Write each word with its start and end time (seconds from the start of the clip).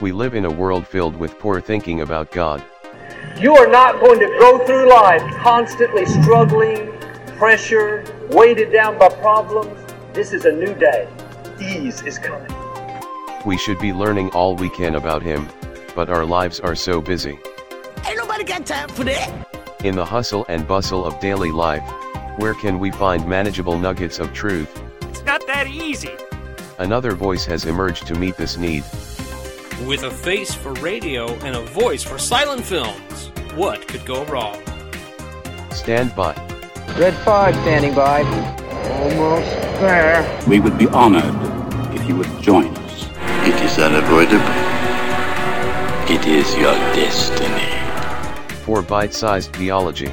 We 0.00 0.10
live 0.10 0.34
in 0.34 0.44
a 0.44 0.50
world 0.50 0.88
filled 0.88 1.14
with 1.14 1.38
poor 1.38 1.60
thinking 1.60 2.00
about 2.00 2.32
God. 2.32 2.64
You 3.38 3.54
are 3.54 3.68
not 3.68 4.00
going 4.00 4.18
to 4.18 4.26
go 4.40 4.66
through 4.66 4.90
life 4.90 5.22
constantly 5.36 6.04
struggling, 6.04 6.92
pressured, 7.38 8.12
weighted 8.34 8.72
down 8.72 8.98
by 8.98 9.08
problems. 9.08 9.78
This 10.12 10.32
is 10.32 10.46
a 10.46 10.50
new 10.50 10.74
day. 10.74 11.08
Ease 11.60 12.02
is 12.02 12.18
coming. 12.18 12.52
We 13.46 13.56
should 13.56 13.78
be 13.78 13.92
learning 13.92 14.30
all 14.30 14.56
we 14.56 14.68
can 14.68 14.96
about 14.96 15.22
Him, 15.22 15.48
but 15.94 16.10
our 16.10 16.24
lives 16.24 16.58
are 16.58 16.74
so 16.74 17.00
busy. 17.00 17.38
Ain't 18.04 18.16
nobody 18.16 18.42
got 18.42 18.66
time 18.66 18.88
for 18.88 19.04
that. 19.04 19.46
In 19.84 19.94
the 19.94 20.04
hustle 20.04 20.44
and 20.48 20.66
bustle 20.66 21.04
of 21.04 21.20
daily 21.20 21.52
life, 21.52 21.88
where 22.38 22.54
can 22.54 22.80
we 22.80 22.90
find 22.90 23.28
manageable 23.28 23.78
nuggets 23.78 24.18
of 24.18 24.32
truth? 24.32 24.82
It's 25.02 25.22
not 25.22 25.46
that 25.46 25.68
easy. 25.68 26.16
Another 26.80 27.12
voice 27.14 27.44
has 27.44 27.64
emerged 27.64 28.08
to 28.08 28.14
meet 28.16 28.36
this 28.36 28.56
need. 28.56 28.82
With 29.82 30.04
a 30.04 30.10
face 30.10 30.54
for 30.54 30.72
radio 30.74 31.34
and 31.40 31.56
a 31.56 31.60
voice 31.60 32.02
for 32.02 32.16
silent 32.16 32.64
films, 32.64 33.32
what 33.54 33.86
could 33.86 34.06
go 34.06 34.24
wrong? 34.26 34.62
Stand 35.72 36.14
by. 36.14 36.32
Red 36.96 37.12
5 37.24 37.54
standing 37.56 37.92
by. 37.92 38.22
Almost 38.22 39.50
there. 39.80 40.42
We 40.46 40.60
would 40.60 40.78
be 40.78 40.86
honored 40.86 41.34
if 41.92 42.08
you 42.08 42.14
would 42.14 42.40
join 42.40 42.68
us. 42.68 43.08
It 43.46 43.60
is 43.62 43.78
unavoidable. 43.78 44.44
It 46.08 46.24
is 46.24 46.54
your 46.54 46.74
destiny. 46.94 47.68
For 48.62 48.80
bite 48.80 49.12
sized 49.12 49.54
theology. 49.56 50.12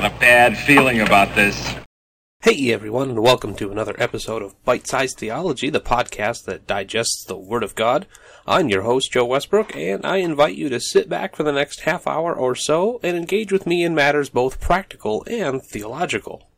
Got 0.00 0.12
a 0.12 0.20
bad 0.20 0.56
feeling 0.56 1.00
about 1.00 1.34
this. 1.34 1.74
Hey 2.42 2.72
everyone, 2.72 3.10
and 3.10 3.20
welcome 3.20 3.56
to 3.56 3.72
another 3.72 3.96
episode 3.98 4.42
of 4.42 4.54
Bite 4.64 4.86
Sized 4.86 5.18
Theology, 5.18 5.70
the 5.70 5.80
podcast 5.80 6.44
that 6.44 6.68
digests 6.68 7.24
the 7.24 7.36
Word 7.36 7.64
of 7.64 7.74
God. 7.74 8.06
I'm 8.46 8.68
your 8.68 8.82
host, 8.82 9.10
Joe 9.10 9.24
Westbrook, 9.24 9.74
and 9.74 10.06
I 10.06 10.18
invite 10.18 10.54
you 10.54 10.68
to 10.68 10.78
sit 10.78 11.08
back 11.08 11.34
for 11.34 11.42
the 11.42 11.50
next 11.50 11.80
half 11.80 12.06
hour 12.06 12.32
or 12.32 12.54
so 12.54 13.00
and 13.02 13.16
engage 13.16 13.50
with 13.50 13.66
me 13.66 13.82
in 13.82 13.92
matters 13.92 14.28
both 14.28 14.60
practical 14.60 15.24
and 15.28 15.60
theological. 15.64 16.48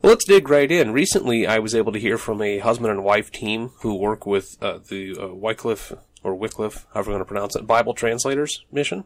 Let's 0.00 0.24
dig 0.24 0.48
right 0.48 0.70
in. 0.70 0.92
Recently, 0.92 1.44
I 1.44 1.58
was 1.58 1.74
able 1.74 1.90
to 1.90 1.98
hear 1.98 2.18
from 2.18 2.40
a 2.40 2.58
husband 2.58 2.92
and 2.92 3.02
wife 3.02 3.32
team 3.32 3.72
who 3.80 3.96
work 3.96 4.26
with 4.26 4.58
uh, 4.62 4.78
the 4.88 5.18
uh, 5.18 5.26
Wycliffe 5.34 5.92
or 6.22 6.34
Wycliffe, 6.34 6.86
however 6.92 7.10
you 7.10 7.16
want 7.16 7.26
to 7.26 7.32
pronounce 7.32 7.56
it, 7.56 7.66
Bible 7.66 7.94
Translators 7.94 8.64
mission. 8.70 9.04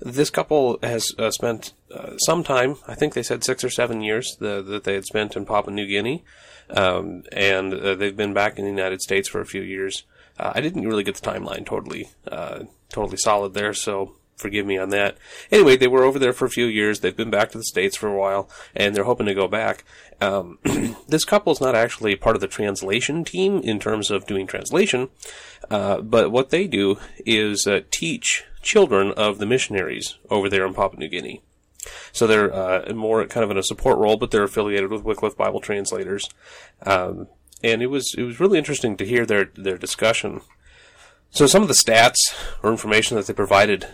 This 0.00 0.30
couple 0.30 0.78
has 0.82 1.12
uh, 1.18 1.30
spent 1.30 1.72
uh, 1.94 2.16
some 2.18 2.42
time, 2.42 2.76
I 2.88 2.94
think 2.94 3.14
they 3.14 3.22
said 3.22 3.44
six 3.44 3.64
or 3.64 3.70
seven 3.70 4.00
years, 4.00 4.36
the, 4.40 4.62
that 4.62 4.84
they 4.84 4.94
had 4.94 5.04
spent 5.04 5.36
in 5.36 5.46
Papua 5.46 5.72
New 5.72 5.86
Guinea, 5.86 6.24
um, 6.70 7.24
and 7.32 7.74
uh, 7.74 7.94
they've 7.94 8.16
been 8.16 8.34
back 8.34 8.58
in 8.58 8.64
the 8.64 8.70
United 8.70 9.00
States 9.00 9.28
for 9.28 9.40
a 9.40 9.46
few 9.46 9.62
years. 9.62 10.04
Uh, 10.38 10.52
I 10.54 10.60
didn't 10.60 10.86
really 10.86 11.04
get 11.04 11.16
the 11.16 11.30
timeline 11.30 11.66
totally, 11.66 12.10
uh, 12.26 12.64
totally 12.88 13.18
solid 13.18 13.54
there, 13.54 13.74
so 13.74 14.16
forgive 14.40 14.66
me 14.66 14.78
on 14.78 14.90
that. 14.90 15.16
Anyway, 15.50 15.76
they 15.76 15.86
were 15.86 16.04
over 16.04 16.18
there 16.18 16.32
for 16.32 16.46
a 16.46 16.50
few 16.50 16.66
years. 16.66 17.00
They've 17.00 17.16
been 17.16 17.30
back 17.30 17.50
to 17.50 17.58
the 17.58 17.64
States 17.64 17.96
for 17.96 18.08
a 18.08 18.18
while, 18.18 18.48
and 18.74 18.94
they're 18.94 19.04
hoping 19.04 19.26
to 19.26 19.34
go 19.34 19.46
back. 19.46 19.84
Um, 20.20 20.58
this 21.08 21.24
couple 21.24 21.52
is 21.52 21.60
not 21.60 21.74
actually 21.74 22.16
part 22.16 22.36
of 22.36 22.40
the 22.40 22.48
translation 22.48 23.24
team 23.24 23.60
in 23.60 23.78
terms 23.78 24.10
of 24.10 24.26
doing 24.26 24.46
translation, 24.46 25.08
uh, 25.70 26.00
but 26.00 26.32
what 26.32 26.50
they 26.50 26.66
do 26.66 26.98
is 27.24 27.66
uh, 27.66 27.80
teach 27.90 28.44
children 28.62 29.12
of 29.12 29.38
the 29.38 29.46
missionaries 29.46 30.18
over 30.28 30.48
there 30.48 30.66
in 30.66 30.74
Papua 30.74 30.98
New 30.98 31.08
Guinea. 31.08 31.42
So 32.12 32.26
they're 32.26 32.52
uh, 32.52 32.92
more 32.92 33.24
kind 33.26 33.44
of 33.44 33.50
in 33.50 33.58
a 33.58 33.62
support 33.62 33.98
role, 33.98 34.16
but 34.16 34.30
they're 34.30 34.42
affiliated 34.44 34.90
with 34.90 35.04
Wycliffe 35.04 35.36
Bible 35.36 35.60
Translators. 35.60 36.28
Um, 36.84 37.28
and 37.62 37.82
it 37.82 37.86
was 37.86 38.14
it 38.16 38.22
was 38.22 38.40
really 38.40 38.58
interesting 38.58 38.96
to 38.96 39.06
hear 39.06 39.26
their 39.26 39.50
their 39.54 39.78
discussion. 39.78 40.40
So 41.30 41.46
some 41.46 41.62
of 41.62 41.68
the 41.68 41.74
stats 41.74 42.34
or 42.62 42.70
information 42.70 43.16
that 43.16 43.26
they 43.26 43.32
provided 43.32 43.86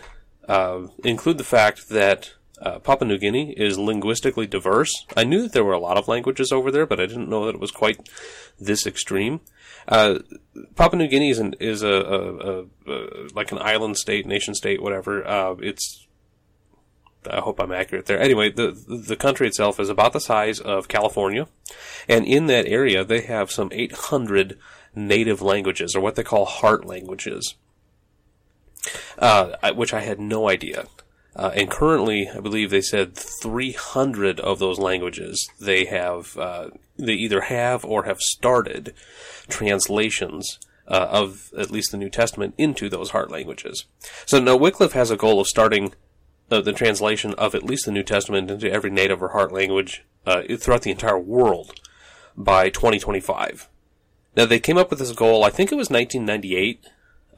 uh, 0.47 0.87
include 1.03 1.37
the 1.37 1.43
fact 1.43 1.89
that 1.89 2.33
uh, 2.61 2.79
Papua 2.79 3.07
New 3.07 3.17
Guinea 3.17 3.53
is 3.53 3.77
linguistically 3.77 4.47
diverse. 4.47 5.05
I 5.15 5.23
knew 5.23 5.43
that 5.43 5.53
there 5.53 5.63
were 5.63 5.73
a 5.73 5.79
lot 5.79 5.97
of 5.97 6.07
languages 6.07 6.51
over 6.51 6.71
there, 6.71 6.85
but 6.85 6.99
I 6.99 7.05
didn't 7.05 7.29
know 7.29 7.45
that 7.45 7.55
it 7.55 7.61
was 7.61 7.71
quite 7.71 8.09
this 8.59 8.87
extreme. 8.87 9.41
Uh, 9.87 10.19
Papua 10.75 10.97
New 10.97 11.07
Guinea 11.07 11.29
is, 11.29 11.39
an, 11.39 11.55
is 11.59 11.83
a, 11.83 11.87
a, 11.87 12.61
a, 12.91 13.27
like 13.33 13.51
an 13.51 13.59
island 13.59 13.97
state, 13.97 14.25
nation 14.25 14.55
state, 14.55 14.81
whatever. 14.81 15.25
Uh, 15.27 15.55
it's 15.59 16.07
I 17.29 17.41
hope 17.41 17.59
I'm 17.59 17.71
accurate 17.71 18.05
there. 18.05 18.19
Anyway, 18.19 18.51
the 18.51 18.71
the 18.87 19.15
country 19.15 19.47
itself 19.47 19.79
is 19.79 19.89
about 19.89 20.13
the 20.13 20.19
size 20.19 20.59
of 20.59 20.87
California, 20.87 21.47
and 22.07 22.25
in 22.25 22.47
that 22.47 22.67
area 22.67 23.03
they 23.03 23.21
have 23.21 23.51
some 23.51 23.69
800 23.71 24.57
native 24.95 25.41
languages, 25.41 25.95
or 25.95 26.01
what 26.01 26.15
they 26.15 26.23
call 26.23 26.45
heart 26.45 26.85
languages, 26.85 27.55
uh, 29.17 29.73
which 29.73 29.93
I 29.93 30.01
had 30.01 30.19
no 30.19 30.49
idea. 30.49 30.87
Uh, 31.35 31.51
and 31.55 31.69
currently, 31.69 32.27
I 32.29 32.39
believe 32.39 32.71
they 32.71 32.81
said 32.81 33.15
300 33.15 34.39
of 34.39 34.57
those 34.57 34.79
languages 34.79 35.47
they 35.61 35.85
have, 35.85 36.35
uh, 36.35 36.69
they 36.97 37.13
either 37.13 37.41
have 37.41 37.85
or 37.85 38.05
have 38.05 38.19
started 38.19 38.95
translations 39.47 40.57
uh, 40.87 41.07
of 41.11 41.51
at 41.55 41.69
least 41.69 41.91
the 41.91 41.97
New 41.97 42.09
Testament 42.09 42.55
into 42.57 42.89
those 42.89 43.11
heart 43.11 43.29
languages. 43.29 43.85
So 44.25 44.39
now 44.39 44.55
Wycliffe 44.55 44.93
has 44.93 45.11
a 45.11 45.17
goal 45.17 45.39
of 45.39 45.47
starting 45.47 45.93
the 46.49 46.73
translation 46.73 47.33
of 47.33 47.53
at 47.53 47.63
least 47.63 47.85
the 47.85 47.91
New 47.91 48.03
Testament 48.03 48.49
into 48.49 48.71
every 48.71 48.89
native 48.89 49.21
or 49.21 49.29
heart 49.29 49.51
language 49.51 50.05
uh, 50.25 50.43
throughout 50.57 50.83
the 50.83 50.91
entire 50.91 51.19
world 51.19 51.79
by 52.35 52.69
2025. 52.69 53.69
Now 54.35 54.45
they 54.45 54.59
came 54.59 54.77
up 54.77 54.89
with 54.89 54.99
this 54.99 55.11
goal. 55.11 55.43
I 55.43 55.49
think 55.49 55.71
it 55.71 55.75
was 55.75 55.89
1998 55.89 56.85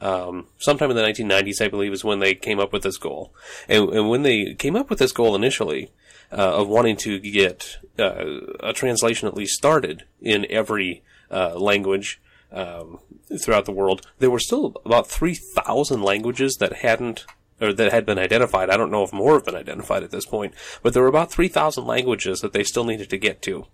um, 0.00 0.46
sometime 0.58 0.90
in 0.90 0.96
the 0.96 1.02
1990s, 1.02 1.62
I 1.62 1.68
believe, 1.68 1.92
is 1.92 2.04
when 2.04 2.20
they 2.20 2.34
came 2.34 2.58
up 2.58 2.72
with 2.72 2.82
this 2.82 2.96
goal. 2.96 3.34
And, 3.68 3.90
and 3.90 4.08
when 4.08 4.22
they 4.22 4.54
came 4.54 4.76
up 4.76 4.90
with 4.90 4.98
this 4.98 5.12
goal 5.12 5.34
initially, 5.34 5.90
uh, 6.32 6.60
of 6.60 6.68
wanting 6.68 6.96
to 6.96 7.18
get 7.18 7.78
uh, 7.98 8.24
a 8.60 8.72
translation 8.72 9.26
at 9.26 9.34
least 9.34 9.54
started 9.54 10.04
in 10.20 10.46
every 10.48 11.02
uh, 11.30 11.58
language 11.58 12.20
um, 12.52 12.98
throughout 13.42 13.64
the 13.64 13.72
world, 13.72 14.06
there 14.18 14.30
were 14.30 14.38
still 14.38 14.80
about 14.84 15.08
3,000 15.08 16.02
languages 16.02 16.56
that 16.60 16.72
hadn't 16.72 17.26
or 17.60 17.74
that 17.74 17.92
had 17.92 18.06
been 18.06 18.18
identified. 18.18 18.70
I 18.70 18.78
don't 18.78 18.90
know 18.90 19.02
if 19.02 19.12
more 19.12 19.34
have 19.34 19.44
been 19.44 19.54
identified 19.54 20.02
at 20.02 20.10
this 20.10 20.24
point, 20.24 20.54
but 20.82 20.94
there 20.94 21.02
were 21.02 21.08
about 21.08 21.30
3,000 21.30 21.86
languages 21.86 22.40
that 22.40 22.54
they 22.54 22.64
still 22.64 22.84
needed 22.84 23.10
to 23.10 23.18
get 23.18 23.42
to. 23.42 23.66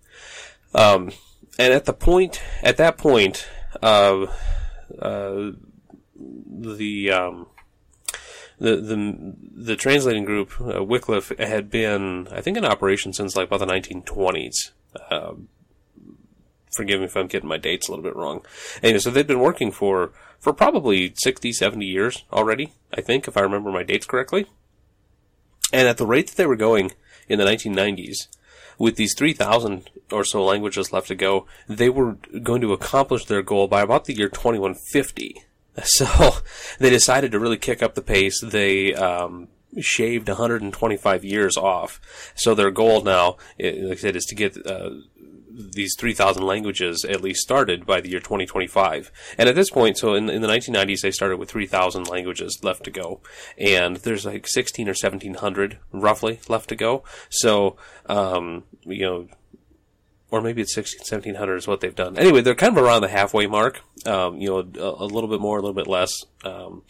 Um, 0.75 1.11
and 1.57 1.73
at 1.73 1.85
the 1.85 1.93
point, 1.93 2.41
at 2.61 2.75
that 2.77 2.97
point, 2.97 3.47
uh, 3.81 4.25
uh, 4.99 5.51
the 6.57 7.11
um, 7.11 7.47
the 8.59 8.77
the 8.77 9.33
the 9.55 9.75
translating 9.75 10.25
group 10.25 10.53
uh, 10.61 10.83
Wycliffe 10.83 11.31
had 11.37 11.69
been 11.69 12.27
I 12.31 12.41
think 12.41 12.57
in 12.57 12.65
operation 12.65 13.13
since 13.13 13.35
like 13.35 13.47
about 13.47 13.59
the 13.59 13.65
1920s. 13.65 14.71
Uh, 15.09 15.33
forgive 16.75 16.99
me 16.99 17.05
if 17.05 17.15
I'm 17.15 17.27
getting 17.27 17.49
my 17.49 17.57
dates 17.57 17.87
a 17.87 17.91
little 17.91 18.03
bit 18.03 18.15
wrong. 18.15 18.45
Anyway, 18.81 18.99
so 18.99 19.09
they've 19.09 19.25
been 19.25 19.39
working 19.39 19.71
for 19.71 20.11
for 20.39 20.53
probably 20.53 21.13
60, 21.15 21.51
70 21.51 21.85
years 21.85 22.23
already. 22.31 22.73
I 22.93 23.01
think 23.01 23.27
if 23.27 23.35
I 23.35 23.41
remember 23.41 23.71
my 23.71 23.83
dates 23.83 24.05
correctly. 24.05 24.45
And 25.73 25.87
at 25.87 25.97
the 25.97 26.05
rate 26.05 26.27
that 26.27 26.37
they 26.37 26.45
were 26.45 26.55
going 26.55 26.91
in 27.27 27.39
the 27.39 27.45
1990s, 27.45 28.27
with 28.77 28.95
these 28.95 29.15
3,000 29.15 29.89
or 30.11 30.23
so 30.23 30.43
languages 30.43 30.93
left 30.93 31.07
to 31.07 31.15
go, 31.15 31.45
they 31.67 31.89
were 31.89 32.17
going 32.43 32.61
to 32.61 32.73
accomplish 32.73 33.25
their 33.25 33.41
goal 33.41 33.67
by 33.67 33.81
about 33.81 34.05
the 34.05 34.13
year 34.13 34.29
2150. 34.29 35.43
So 35.83 36.37
they 36.79 36.89
decided 36.89 37.31
to 37.31 37.39
really 37.39 37.57
kick 37.57 37.83
up 37.83 37.93
the 37.93 38.01
pace. 38.01 38.41
They 38.41 38.95
um, 38.95 39.47
shaved 39.79 40.27
125 40.27 41.23
years 41.23 41.55
off. 41.55 42.01
So 42.35 42.55
their 42.55 42.71
goal 42.71 43.03
now, 43.03 43.37
like 43.59 43.91
I 43.91 43.95
said, 43.95 44.15
is 44.15 44.25
to 44.25 44.35
get 44.35 44.57
uh, 44.65 44.91
these 45.57 45.95
3,000 45.97 46.43
languages 46.43 47.03
at 47.05 47.21
least 47.21 47.41
started 47.41 47.85
by 47.85 48.01
the 48.01 48.09
year 48.09 48.19
2025. 48.19 49.11
And 49.37 49.49
at 49.49 49.55
this 49.55 49.69
point, 49.69 49.97
so 49.97 50.13
in, 50.13 50.29
in 50.29 50.41
the 50.41 50.47
1990s, 50.47 51.01
they 51.01 51.11
started 51.11 51.37
with 51.37 51.49
3,000 51.49 52.07
languages 52.07 52.59
left 52.63 52.83
to 52.85 52.91
go. 52.91 53.21
And 53.57 53.97
there's 53.97 54.25
like 54.25 54.47
16 54.47 54.87
or 54.87 54.91
1700 54.91 55.79
roughly 55.91 56.39
left 56.47 56.69
to 56.69 56.75
go. 56.75 57.03
So, 57.29 57.77
um, 58.07 58.63
you 58.83 59.05
know, 59.05 59.27
or 60.29 60.41
maybe 60.41 60.61
it's 60.61 60.73
16, 60.73 60.99
1700 60.99 61.55
is 61.55 61.67
what 61.67 61.81
they've 61.81 61.95
done. 61.95 62.17
Anyway, 62.17 62.41
they're 62.41 62.55
kind 62.55 62.77
of 62.77 62.83
around 62.83 63.01
the 63.01 63.07
halfway 63.07 63.47
mark. 63.47 63.81
Um, 64.05 64.37
you 64.37 64.49
know, 64.49 64.59
a, 64.59 65.03
a, 65.03 65.07
little 65.07 65.29
bit 65.29 65.39
more, 65.39 65.57
a 65.57 65.61
little 65.61 65.73
bit 65.73 65.87
less. 65.87 66.25
Um, 66.43 66.83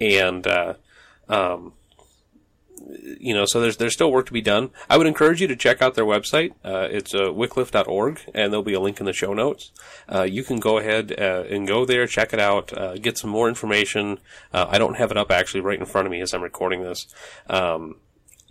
and, 0.00 0.46
uh, 0.46 0.74
um, 1.28 1.72
you 3.20 3.34
know, 3.34 3.44
so 3.46 3.60
there's 3.60 3.76
there's 3.76 3.92
still 3.92 4.10
work 4.10 4.26
to 4.26 4.32
be 4.32 4.40
done. 4.40 4.70
I 4.88 4.96
would 4.96 5.06
encourage 5.06 5.40
you 5.40 5.46
to 5.48 5.56
check 5.56 5.82
out 5.82 5.94
their 5.94 6.04
website. 6.04 6.52
Uh, 6.64 6.88
it's 6.90 7.14
uh, 7.14 7.32
and 8.34 8.52
there'll 8.52 8.62
be 8.62 8.74
a 8.74 8.80
link 8.80 9.00
in 9.00 9.06
the 9.06 9.12
show 9.12 9.34
notes. 9.34 9.72
Uh, 10.12 10.22
you 10.22 10.42
can 10.42 10.58
go 10.58 10.78
ahead 10.78 11.14
uh, 11.18 11.44
and 11.50 11.66
go 11.66 11.84
there, 11.84 12.06
check 12.06 12.32
it 12.32 12.40
out, 12.40 12.72
uh, 12.76 12.94
get 12.96 13.18
some 13.18 13.30
more 13.30 13.48
information. 13.48 14.18
Uh, 14.52 14.66
I 14.68 14.78
don't 14.78 14.96
have 14.96 15.10
it 15.10 15.16
up 15.16 15.30
actually 15.30 15.60
right 15.60 15.78
in 15.78 15.86
front 15.86 16.06
of 16.06 16.12
me 16.12 16.20
as 16.20 16.32
I'm 16.32 16.42
recording 16.42 16.82
this. 16.82 17.06
Um, 17.48 17.96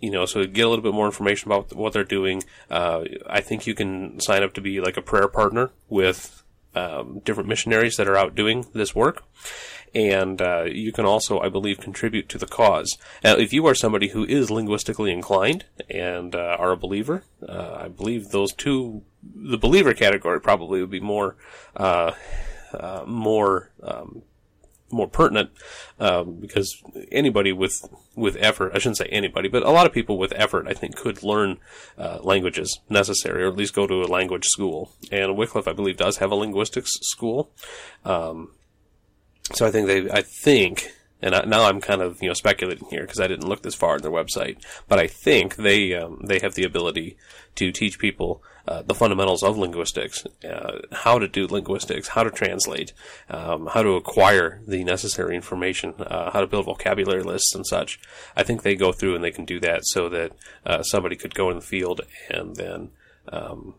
you 0.00 0.10
know, 0.10 0.26
so 0.26 0.44
get 0.44 0.66
a 0.66 0.68
little 0.68 0.82
bit 0.82 0.94
more 0.94 1.06
information 1.06 1.50
about 1.50 1.74
what 1.74 1.92
they're 1.92 2.04
doing. 2.04 2.42
Uh, 2.70 3.04
I 3.28 3.40
think 3.40 3.66
you 3.66 3.74
can 3.74 4.20
sign 4.20 4.42
up 4.42 4.52
to 4.54 4.60
be 4.60 4.80
like 4.80 4.96
a 4.96 5.02
prayer 5.02 5.28
partner 5.28 5.70
with 5.88 6.42
um, 6.74 7.20
different 7.24 7.48
missionaries 7.48 7.96
that 7.96 8.08
are 8.08 8.16
out 8.16 8.34
doing 8.34 8.66
this 8.72 8.94
work. 8.94 9.24
And 9.94 10.40
uh, 10.42 10.64
you 10.64 10.92
can 10.92 11.06
also, 11.06 11.40
I 11.40 11.48
believe, 11.48 11.80
contribute 11.80 12.28
to 12.28 12.38
the 12.38 12.46
cause. 12.46 12.98
Now, 13.24 13.36
if 13.36 13.52
you 13.52 13.66
are 13.66 13.74
somebody 13.74 14.08
who 14.08 14.24
is 14.24 14.50
linguistically 14.50 15.10
inclined 15.10 15.64
and 15.88 16.34
uh, 16.34 16.56
are 16.58 16.72
a 16.72 16.76
believer, 16.76 17.24
uh, 17.46 17.78
I 17.84 17.88
believe 17.88 18.28
those 18.28 18.52
two, 18.52 19.02
the 19.22 19.58
believer 19.58 19.94
category 19.94 20.40
probably 20.40 20.80
would 20.80 20.90
be 20.90 21.00
more, 21.00 21.36
uh, 21.74 22.12
uh, 22.74 23.04
more 23.06 23.70
um, 23.82 24.22
more 24.90 25.08
pertinent 25.08 25.50
um, 26.00 26.36
because 26.40 26.82
anybody 27.12 27.52
with 27.52 27.88
with 28.14 28.36
effort 28.40 28.72
I 28.74 28.78
shouldn't 28.78 28.98
say 28.98 29.06
anybody 29.06 29.48
but 29.48 29.62
a 29.62 29.70
lot 29.70 29.86
of 29.86 29.92
people 29.92 30.18
with 30.18 30.32
effort 30.34 30.66
I 30.66 30.74
think 30.74 30.96
could 30.96 31.22
learn 31.22 31.58
uh, 31.96 32.18
languages 32.22 32.80
necessary 32.88 33.42
or 33.42 33.48
at 33.48 33.56
least 33.56 33.74
go 33.74 33.86
to 33.86 34.02
a 34.02 34.06
language 34.06 34.46
school. 34.46 34.92
And 35.10 35.36
Wycliffe 35.36 35.68
I 35.68 35.72
believe 35.72 35.96
does 35.96 36.18
have 36.18 36.30
a 36.30 36.34
linguistics 36.34 36.98
school. 37.02 37.50
Um, 38.04 38.52
so 39.52 39.66
I 39.66 39.70
think 39.70 39.86
they 39.86 40.10
I 40.10 40.22
think 40.22 40.90
and 41.20 41.34
I, 41.34 41.44
now 41.44 41.64
I'm 41.64 41.80
kind 41.80 42.02
of 42.02 42.22
you 42.22 42.28
know 42.28 42.34
speculating 42.34 42.88
here 42.88 43.02
because 43.02 43.20
I 43.20 43.26
didn't 43.26 43.48
look 43.48 43.62
this 43.62 43.74
far 43.74 43.96
in 43.96 44.02
their 44.02 44.10
website 44.10 44.62
but 44.88 44.98
I 44.98 45.06
think 45.06 45.56
they 45.56 45.94
um, 45.94 46.20
they 46.24 46.38
have 46.40 46.54
the 46.54 46.64
ability 46.64 47.16
to 47.56 47.72
teach 47.72 47.98
people 47.98 48.42
uh, 48.68 48.82
the 48.82 48.94
fundamentals 48.94 49.42
of 49.42 49.56
linguistics, 49.56 50.26
uh, 50.44 50.80
how 50.92 51.18
to 51.18 51.26
do 51.26 51.46
linguistics, 51.46 52.08
how 52.08 52.22
to 52.22 52.30
translate, 52.30 52.92
um, 53.30 53.66
how 53.72 53.82
to 53.82 53.92
acquire 53.92 54.60
the 54.66 54.84
necessary 54.84 55.34
information, 55.34 55.94
uh, 56.00 56.30
how 56.32 56.40
to 56.40 56.46
build 56.46 56.66
vocabulary 56.66 57.22
lists 57.22 57.54
and 57.54 57.66
such. 57.66 57.98
I 58.36 58.42
think 58.42 58.62
they 58.62 58.76
go 58.76 58.92
through 58.92 59.14
and 59.14 59.24
they 59.24 59.30
can 59.30 59.46
do 59.46 59.58
that 59.60 59.86
so 59.86 60.10
that 60.10 60.32
uh, 60.66 60.82
somebody 60.82 61.16
could 61.16 61.34
go 61.34 61.48
in 61.48 61.56
the 61.56 61.62
field 61.62 62.02
and 62.28 62.56
then 62.56 62.90
um, 63.32 63.74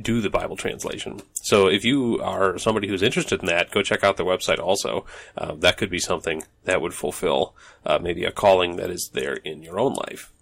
do 0.00 0.20
the 0.20 0.30
Bible 0.30 0.56
translation. 0.56 1.20
So 1.34 1.66
if 1.66 1.84
you 1.84 2.20
are 2.22 2.58
somebody 2.58 2.88
who's 2.88 3.02
interested 3.02 3.40
in 3.40 3.46
that, 3.46 3.70
go 3.70 3.82
check 3.82 4.04
out 4.04 4.16
their 4.16 4.26
website 4.26 4.58
also. 4.58 5.04
Uh, 5.36 5.54
that 5.56 5.76
could 5.76 5.90
be 5.90 5.98
something 5.98 6.44
that 6.64 6.80
would 6.80 6.94
fulfill 6.94 7.54
uh, 7.84 7.98
maybe 8.00 8.24
a 8.24 8.32
calling 8.32 8.76
that 8.76 8.90
is 8.90 9.10
there 9.12 9.34
in 9.34 9.62
your 9.62 9.78
own 9.78 9.94
life. 9.94 10.32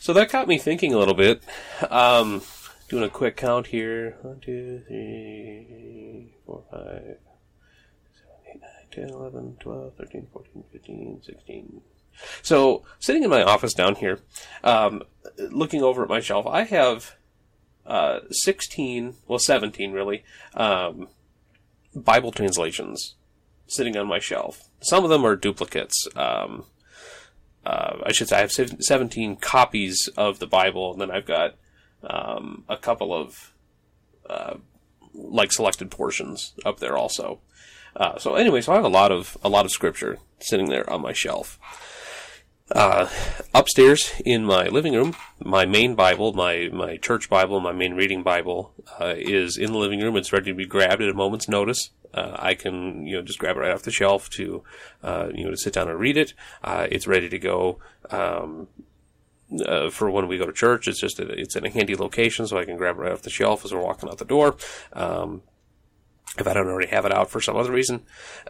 So 0.00 0.12
that 0.12 0.30
got 0.30 0.48
me 0.48 0.58
thinking 0.58 0.92
a 0.92 0.98
little 0.98 1.14
bit. 1.14 1.42
Um, 1.88 2.42
doing 2.88 3.04
a 3.04 3.08
quick 3.08 3.36
count 3.36 3.68
here. 3.68 4.16
1, 4.22 4.40
2, 4.40 4.82
3, 4.88 6.34
4, 6.44 6.62
5, 6.70 6.80
7, 6.80 7.16
8, 8.48 8.60
9, 8.60 9.08
10, 9.08 9.08
11, 9.10 9.56
12, 9.60 9.94
13, 9.96 10.26
14, 10.32 10.64
15, 10.72 11.22
16. 11.22 11.80
So, 12.42 12.82
sitting 12.98 13.22
in 13.22 13.30
my 13.30 13.42
office 13.42 13.72
down 13.72 13.94
here, 13.94 14.18
um, 14.62 15.02
looking 15.38 15.82
over 15.82 16.02
at 16.02 16.08
my 16.08 16.20
shelf, 16.20 16.46
I 16.46 16.64
have 16.64 17.16
uh, 17.86 18.20
16, 18.30 19.16
well, 19.26 19.38
17 19.38 19.92
really, 19.92 20.24
um, 20.54 21.08
Bible 21.94 22.32
translations 22.32 23.14
sitting 23.66 23.96
on 23.96 24.06
my 24.06 24.18
shelf. 24.18 24.68
Some 24.80 25.04
of 25.04 25.10
them 25.10 25.24
are 25.24 25.36
duplicates. 25.36 26.06
Um, 26.14 26.64
uh, 27.64 27.98
I 28.04 28.12
should 28.12 28.28
say 28.28 28.36
I 28.38 28.40
have 28.40 28.52
17 28.52 29.36
copies 29.36 30.08
of 30.16 30.38
the 30.38 30.46
Bible, 30.46 30.92
and 30.92 31.00
then 31.00 31.10
I've 31.10 31.26
got 31.26 31.54
um, 32.02 32.64
a 32.68 32.76
couple 32.76 33.14
of 33.14 33.52
uh, 34.28 34.54
like 35.14 35.52
selected 35.52 35.90
portions 35.90 36.54
up 36.64 36.80
there 36.80 36.96
also. 36.96 37.40
Uh, 37.94 38.18
so 38.18 38.34
anyway, 38.34 38.60
so 38.60 38.72
I 38.72 38.76
have 38.76 38.84
a 38.84 38.88
lot 38.88 39.12
of 39.12 39.36
a 39.42 39.48
lot 39.48 39.64
of 39.64 39.70
scripture 39.70 40.18
sitting 40.40 40.68
there 40.68 40.88
on 40.90 41.02
my 41.02 41.12
shelf. 41.12 41.58
Uh, 42.70 43.08
upstairs 43.52 44.12
in 44.24 44.44
my 44.44 44.66
living 44.68 44.94
room, 44.94 45.14
my 45.40 45.66
main 45.66 45.94
Bible, 45.94 46.32
my, 46.32 46.68
my 46.72 46.96
church 46.96 47.28
Bible, 47.28 47.60
my 47.60 47.72
main 47.72 47.94
reading 47.94 48.22
Bible, 48.22 48.72
uh, 49.00 49.14
is 49.16 49.58
in 49.58 49.72
the 49.72 49.78
living 49.78 50.00
room. 50.00 50.16
It's 50.16 50.32
ready 50.32 50.52
to 50.52 50.56
be 50.56 50.64
grabbed 50.64 51.02
at 51.02 51.08
a 51.08 51.14
moment's 51.14 51.48
notice. 51.48 51.90
Uh, 52.14 52.36
I 52.38 52.54
can, 52.54 53.06
you 53.06 53.16
know, 53.16 53.22
just 53.22 53.38
grab 53.38 53.56
it 53.56 53.60
right 53.60 53.72
off 53.72 53.82
the 53.82 53.90
shelf 53.90 54.30
to, 54.30 54.62
uh, 55.02 55.28
you 55.34 55.44
know, 55.44 55.50
to 55.50 55.56
sit 55.56 55.72
down 55.72 55.88
and 55.88 55.98
read 55.98 56.16
it. 56.16 56.34
Uh, 56.62 56.86
it's 56.90 57.06
ready 57.06 57.28
to 57.28 57.38
go. 57.38 57.78
Um, 58.10 58.68
uh, 59.66 59.90
for 59.90 60.10
when 60.10 60.28
we 60.28 60.38
go 60.38 60.46
to 60.46 60.52
church, 60.52 60.88
it's 60.88 61.00
just 61.00 61.18
a, 61.18 61.28
it's 61.28 61.56
in 61.56 61.66
a 61.66 61.70
handy 61.70 61.94
location, 61.94 62.46
so 62.46 62.58
I 62.58 62.64
can 62.64 62.76
grab 62.76 62.96
it 62.96 63.00
right 63.00 63.12
off 63.12 63.22
the 63.22 63.30
shelf 63.30 63.64
as 63.64 63.72
we're 63.72 63.80
walking 63.82 64.08
out 64.08 64.18
the 64.18 64.24
door. 64.24 64.56
Um, 64.92 65.42
if 66.38 66.46
I 66.46 66.54
don't 66.54 66.66
already 66.66 66.88
have 66.88 67.04
it 67.04 67.12
out 67.12 67.30
for 67.30 67.40
some 67.40 67.56
other 67.56 67.72
reason. 67.72 68.02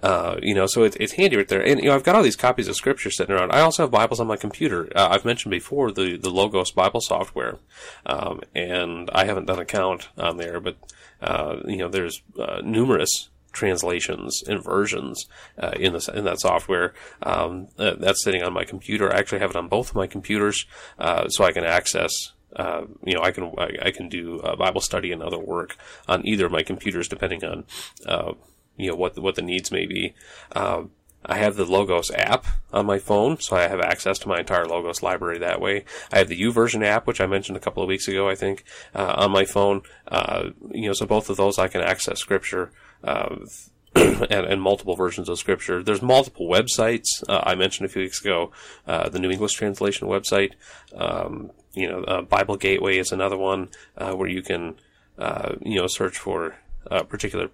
Uh, 0.02 0.37
you 0.40 0.55
know, 0.55 0.67
so 0.67 0.84
it, 0.84 0.96
it's 1.00 1.14
handy 1.14 1.37
right 1.37 1.49
there. 1.49 1.64
And, 1.64 1.81
you 1.81 1.87
know, 1.87 1.94
I've 1.94 2.05
got 2.05 2.14
all 2.14 2.23
these 2.23 2.37
copies 2.37 2.69
of 2.69 2.76
scripture 2.76 3.11
sitting 3.11 3.34
around. 3.34 3.52
I 3.52 3.61
also 3.61 3.82
have 3.82 3.90
Bibles 3.90 4.20
on 4.20 4.26
my 4.26 4.37
computer. 4.37 4.88
Uh, 4.94 5.08
I've 5.11 5.25
mentioned 5.25 5.50
before 5.50 5.90
the, 5.90 6.17
the 6.17 6.31
Logos 6.31 6.70
Bible 6.70 7.00
software. 7.00 7.58
Um, 8.06 8.40
and 8.55 9.11
I 9.12 9.25
haven't 9.25 9.46
done 9.46 9.58
a 9.58 9.64
count 9.64 10.08
on 10.17 10.37
there, 10.37 10.61
but, 10.61 10.76
uh, 11.20 11.56
you 11.67 11.79
know, 11.79 11.88
there's, 11.88 12.23
uh, 12.38 12.61
numerous 12.62 13.31
translations 13.52 14.43
and 14.46 14.64
versions 14.64 15.26
uh, 15.58 15.73
in 15.78 15.93
this 15.93 16.08
in 16.08 16.25
that 16.25 16.40
software. 16.40 16.94
Um, 17.23 17.69
uh, 17.78 17.94
that's 17.99 18.25
sitting 18.25 18.43
on 18.43 18.52
my 18.52 18.64
computer. 18.64 19.12
I 19.12 19.19
actually 19.19 19.40
have 19.40 19.50
it 19.50 19.56
on 19.56 19.69
both 19.69 19.90
of 19.90 19.96
my 19.96 20.06
computers, 20.06 20.67
uh, 20.99 21.28
so 21.28 21.44
I 21.44 21.52
can 21.52 21.64
access 21.64 22.32
uh, 22.56 22.82
you 23.04 23.14
know, 23.14 23.22
I 23.22 23.31
can 23.31 23.52
I, 23.58 23.70
I 23.82 23.90
can 23.90 24.08
do 24.08 24.40
Bible 24.58 24.81
study 24.81 25.12
and 25.12 25.22
other 25.22 25.38
work 25.38 25.76
on 26.08 26.26
either 26.26 26.46
of 26.46 26.52
my 26.52 26.62
computers, 26.62 27.08
depending 27.08 27.44
on 27.44 27.64
uh, 28.06 28.32
you 28.76 28.90
know 28.90 28.96
what 28.96 29.14
the, 29.14 29.20
what 29.20 29.34
the 29.34 29.43
needs 29.43 29.70
may 29.70 29.87
be. 29.87 30.14
Um, 30.54 30.90
I 31.25 31.37
have 31.37 31.56
the 31.56 31.64
Logos 31.64 32.10
app 32.10 32.46
on 32.72 32.87
my 32.87 32.99
phone, 32.99 33.38
so 33.38 33.56
I 33.56 33.69
have 33.69 33.81
access 33.81 34.19
to 34.20 34.28
my 34.28 34.40
entire 34.40 34.66
Logos 34.66 35.02
library 35.02 35.38
that 35.38 35.60
way. 35.60 35.84
I 36.10 36.19
have 36.19 36.28
the 36.28 36.40
YouVersion 36.40 36.84
app, 36.84 37.06
which 37.06 37.20
I 37.20 37.26
mentioned 37.26 37.56
a 37.56 37.60
couple 37.60 37.82
of 37.82 37.88
weeks 37.88 38.08
ago, 38.08 38.28
I 38.28 38.34
think, 38.34 38.64
uh, 38.94 39.14
on 39.19 39.31
my 39.31 39.44
phone. 39.44 39.82
Uh, 40.08 40.50
you 40.72 40.88
know, 40.88 40.93
so 40.93 41.06
both 41.06 41.31
of 41.31 41.37
those 41.37 41.58
I 41.58 41.69
can 41.69 41.81
access 41.81 42.19
Scripture. 42.19 42.72
Uh, 43.04 43.37
and, 43.94 44.46
and, 44.46 44.62
multiple 44.62 44.96
versions 44.96 45.28
of 45.28 45.38
scripture. 45.38 45.82
There's 45.82 46.00
multiple 46.00 46.49
websites. 46.49 47.22
Uh, 47.28 47.43
I 47.43 47.54
mentioned 47.54 47.84
a 47.84 47.90
few 47.90 48.00
weeks 48.00 48.22
ago 48.22 48.50
uh, 48.87 49.10
the 49.10 49.19
New 49.19 49.31
English 49.31 49.52
Translation 49.52 50.08
website. 50.08 50.52
Um, 50.96 51.50
you 51.75 51.89
know, 51.89 52.05
uh, 52.05 52.23
Bible 52.23 52.57
Gateway 52.57 52.99
is 52.99 53.13
another 53.13 53.37
one 53.37 53.69
uh, 53.97 54.13
where 54.13 54.29
you 54.29 54.43
can, 54.43 54.77
uh, 55.19 55.55
you 55.61 55.81
know, 55.81 55.87
search 55.87 56.19
for 56.19 56.57
a 56.87 57.05
particular 57.05 57.51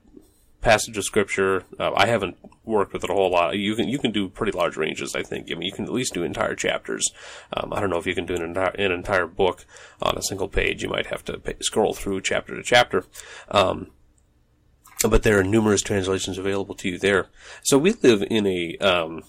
passage 0.61 0.97
of 0.99 1.05
scripture. 1.05 1.65
Uh, 1.79 1.93
I 1.95 2.07
haven't 2.07 2.37
worked 2.65 2.93
with 2.93 3.05
it 3.05 3.11
a 3.11 3.15
whole 3.15 3.31
lot. 3.31 3.57
You 3.57 3.75
can 3.77 3.89
you 3.89 3.99
can 3.99 4.11
do 4.11 4.29
pretty 4.29 4.53
large 4.53 4.77
ranges. 4.77 5.15
I 5.15 5.23
think. 5.23 5.51
I 5.51 5.55
mean, 5.55 5.63
you 5.63 5.73
can 5.73 5.85
at 5.85 5.93
least 5.93 6.15
do 6.15 6.23
entire 6.23 6.55
chapters. 6.55 7.09
Um, 7.53 7.73
I 7.73 7.81
don't 7.81 7.91
know 7.91 7.99
if 7.99 8.07
you 8.07 8.15
can 8.15 8.27
do 8.27 8.35
an 8.35 8.43
entire 8.43 8.71
an 8.71 8.93
entire 8.93 9.27
book 9.27 9.65
on 10.03 10.17
a 10.17 10.23
single 10.23 10.49
page. 10.49 10.83
You 10.83 10.89
might 10.89 11.07
have 11.07 11.25
to 11.27 11.39
pay, 11.39 11.55
scroll 11.61 11.95
through 11.95 12.23
chapter 12.23 12.57
to 12.57 12.63
chapter. 12.63 13.05
Um, 13.51 13.89
but 15.09 15.23
there 15.23 15.39
are 15.39 15.45
numerous 15.45 15.83
translations 15.83 16.39
available 16.39 16.75
to 16.75 16.89
you 16.89 16.99
there. 16.99 17.29
So 17.63 17.79
we 17.79 17.93
live 17.93 18.25
in 18.29 18.47
a, 18.49 18.77
um, 18.79 19.23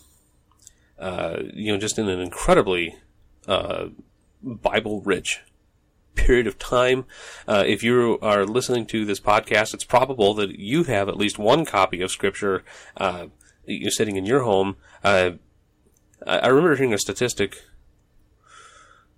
uh, 0.97 1.43
you 1.53 1.71
know, 1.71 1.77
just 1.77 1.99
in 1.99 2.09
an 2.09 2.19
incredibly 2.19 2.95
uh, 3.47 3.89
Bible 4.41 5.01
rich 5.01 5.41
period 6.15 6.47
of 6.47 6.59
time. 6.59 7.05
Uh, 7.47 7.63
if 7.65 7.83
you 7.83 8.19
are 8.21 8.45
listening 8.45 8.85
to 8.87 9.05
this 9.05 9.19
podcast, 9.19 9.73
it's 9.73 9.83
probable 9.83 10.33
that 10.35 10.59
you 10.59 10.83
have 10.83 11.07
at 11.07 11.17
least 11.17 11.39
one 11.39 11.65
copy 11.65 12.01
of 12.01 12.11
Scripture 12.11 12.63
uh, 12.97 13.27
sitting 13.89 14.15
in 14.15 14.25
your 14.25 14.41
home. 14.41 14.75
Uh, 15.03 15.31
I 16.25 16.47
remember 16.47 16.75
hearing 16.75 16.93
a 16.93 16.97
statistic, 16.97 17.63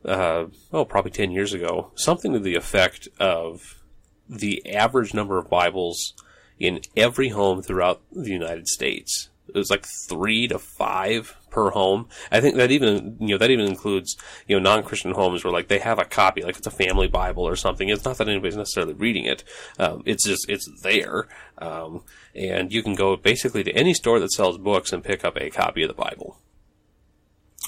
uh, 0.06 0.46
oh, 0.72 0.86
probably 0.86 1.12
10 1.12 1.32
years 1.32 1.54
ago, 1.54 1.92
something 1.96 2.34
to 2.34 2.40
the 2.40 2.56
effect 2.56 3.08
of 3.20 3.82
the 4.30 4.66
average 4.72 5.13
number 5.13 5.38
of 5.38 5.50
Bibles 5.50 6.13
in 6.60 6.82
every 6.96 7.30
home 7.30 7.62
throughout 7.62 8.01
the 8.12 8.30
United 8.30 8.68
States. 8.68 9.31
It 9.53 9.58
was 9.58 9.70
like 9.70 9.86
three 10.08 10.48
to 10.48 10.60
five 10.60 11.36
per 11.50 11.70
home. 11.72 12.08
I 12.31 12.39
think 12.39 12.55
that 12.55 12.72
even 12.72 13.17
you 13.20 13.29
know 13.29 13.38
that 13.38 13.51
even 13.51 13.65
includes 13.65 14.15
you 14.48 14.55
know 14.55 14.62
non-Christian 14.62 15.12
homes 15.12 15.43
where 15.43 15.53
like 15.53 15.67
they 15.67 15.79
have 15.79 16.00
a 16.00 16.05
copy, 16.05 16.41
like 16.41 16.58
it's 16.58 16.67
a 16.67 16.72
family 16.72 17.08
Bible 17.08 17.43
or 17.43 17.55
something. 17.55 17.89
It's 17.89 18.05
not 18.05 18.17
that 18.17 18.29
anybody's 18.29 18.58
necessarily 18.58 18.93
reading 18.93 19.25
it. 19.25 19.43
Um, 19.77 20.03
it's 20.05 20.25
just 20.25 20.50
it's 20.50 20.70
there, 20.81 21.27
um, 21.58 22.03
and 22.34 22.74
you 22.74 22.81
can 22.81 22.96
go 22.96 23.15
basically 23.15 23.63
to 23.63 23.72
any 23.72 23.93
store 23.93 24.20
that 24.20 24.31
sells 24.31 24.58
books 24.58 24.93
and 24.93 25.03
pick 25.03 25.24
up 25.24 25.38
a 25.38 25.50
copy 25.50 25.84
of 25.84 25.89
the 25.89 25.93
Bible. 25.93 26.38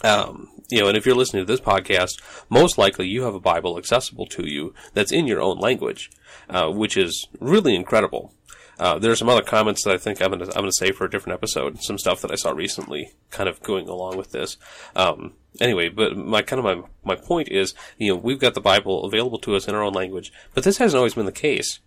Um, 0.03 0.49
you 0.69 0.81
know, 0.81 0.87
and 0.87 0.97
if 0.97 1.05
you're 1.05 1.15
listening 1.15 1.45
to 1.45 1.51
this 1.51 1.61
podcast, 1.61 2.21
most 2.49 2.77
likely 2.77 3.07
you 3.07 3.23
have 3.23 3.35
a 3.35 3.39
Bible 3.39 3.77
accessible 3.77 4.25
to 4.27 4.49
you 4.49 4.73
that's 4.93 5.11
in 5.11 5.27
your 5.27 5.41
own 5.41 5.59
language, 5.59 6.09
uh, 6.49 6.69
which 6.69 6.97
is 6.97 7.27
really 7.39 7.75
incredible. 7.75 8.33
Uh, 8.83 8.99
there 8.99 9.13
are 9.13 9.15
some 9.15 9.29
other 9.29 9.41
comments 9.41 9.85
that 9.85 9.93
I 9.93 9.97
think 9.97 10.21
I'm 10.21 10.31
gonna 10.31 10.43
I'm 10.47 10.63
gonna 10.63 10.73
say 10.73 10.91
for 10.91 11.05
a 11.05 11.09
different 11.09 11.37
episode. 11.37 11.81
Some 11.81 11.97
stuff 11.97 12.19
that 12.19 12.33
I 12.33 12.35
saw 12.35 12.51
recently, 12.51 13.13
kind 13.29 13.47
of 13.47 13.63
going 13.63 13.87
along 13.87 14.17
with 14.17 14.31
this. 14.31 14.57
Um, 14.93 15.35
anyway, 15.61 15.87
but 15.87 16.17
my 16.17 16.41
kind 16.41 16.59
of 16.59 16.65
my 16.65 16.83
my 17.05 17.15
point 17.15 17.47
is, 17.47 17.73
you 17.97 18.11
know, 18.11 18.19
we've 18.19 18.41
got 18.41 18.55
the 18.55 18.59
Bible 18.59 19.05
available 19.05 19.39
to 19.39 19.55
us 19.55 19.69
in 19.69 19.73
our 19.73 19.81
own 19.81 19.93
language, 19.93 20.33
but 20.53 20.65
this 20.65 20.79
hasn't 20.79 20.97
always 20.97 21.13
been 21.13 21.25
the 21.25 21.31
case. 21.31 21.79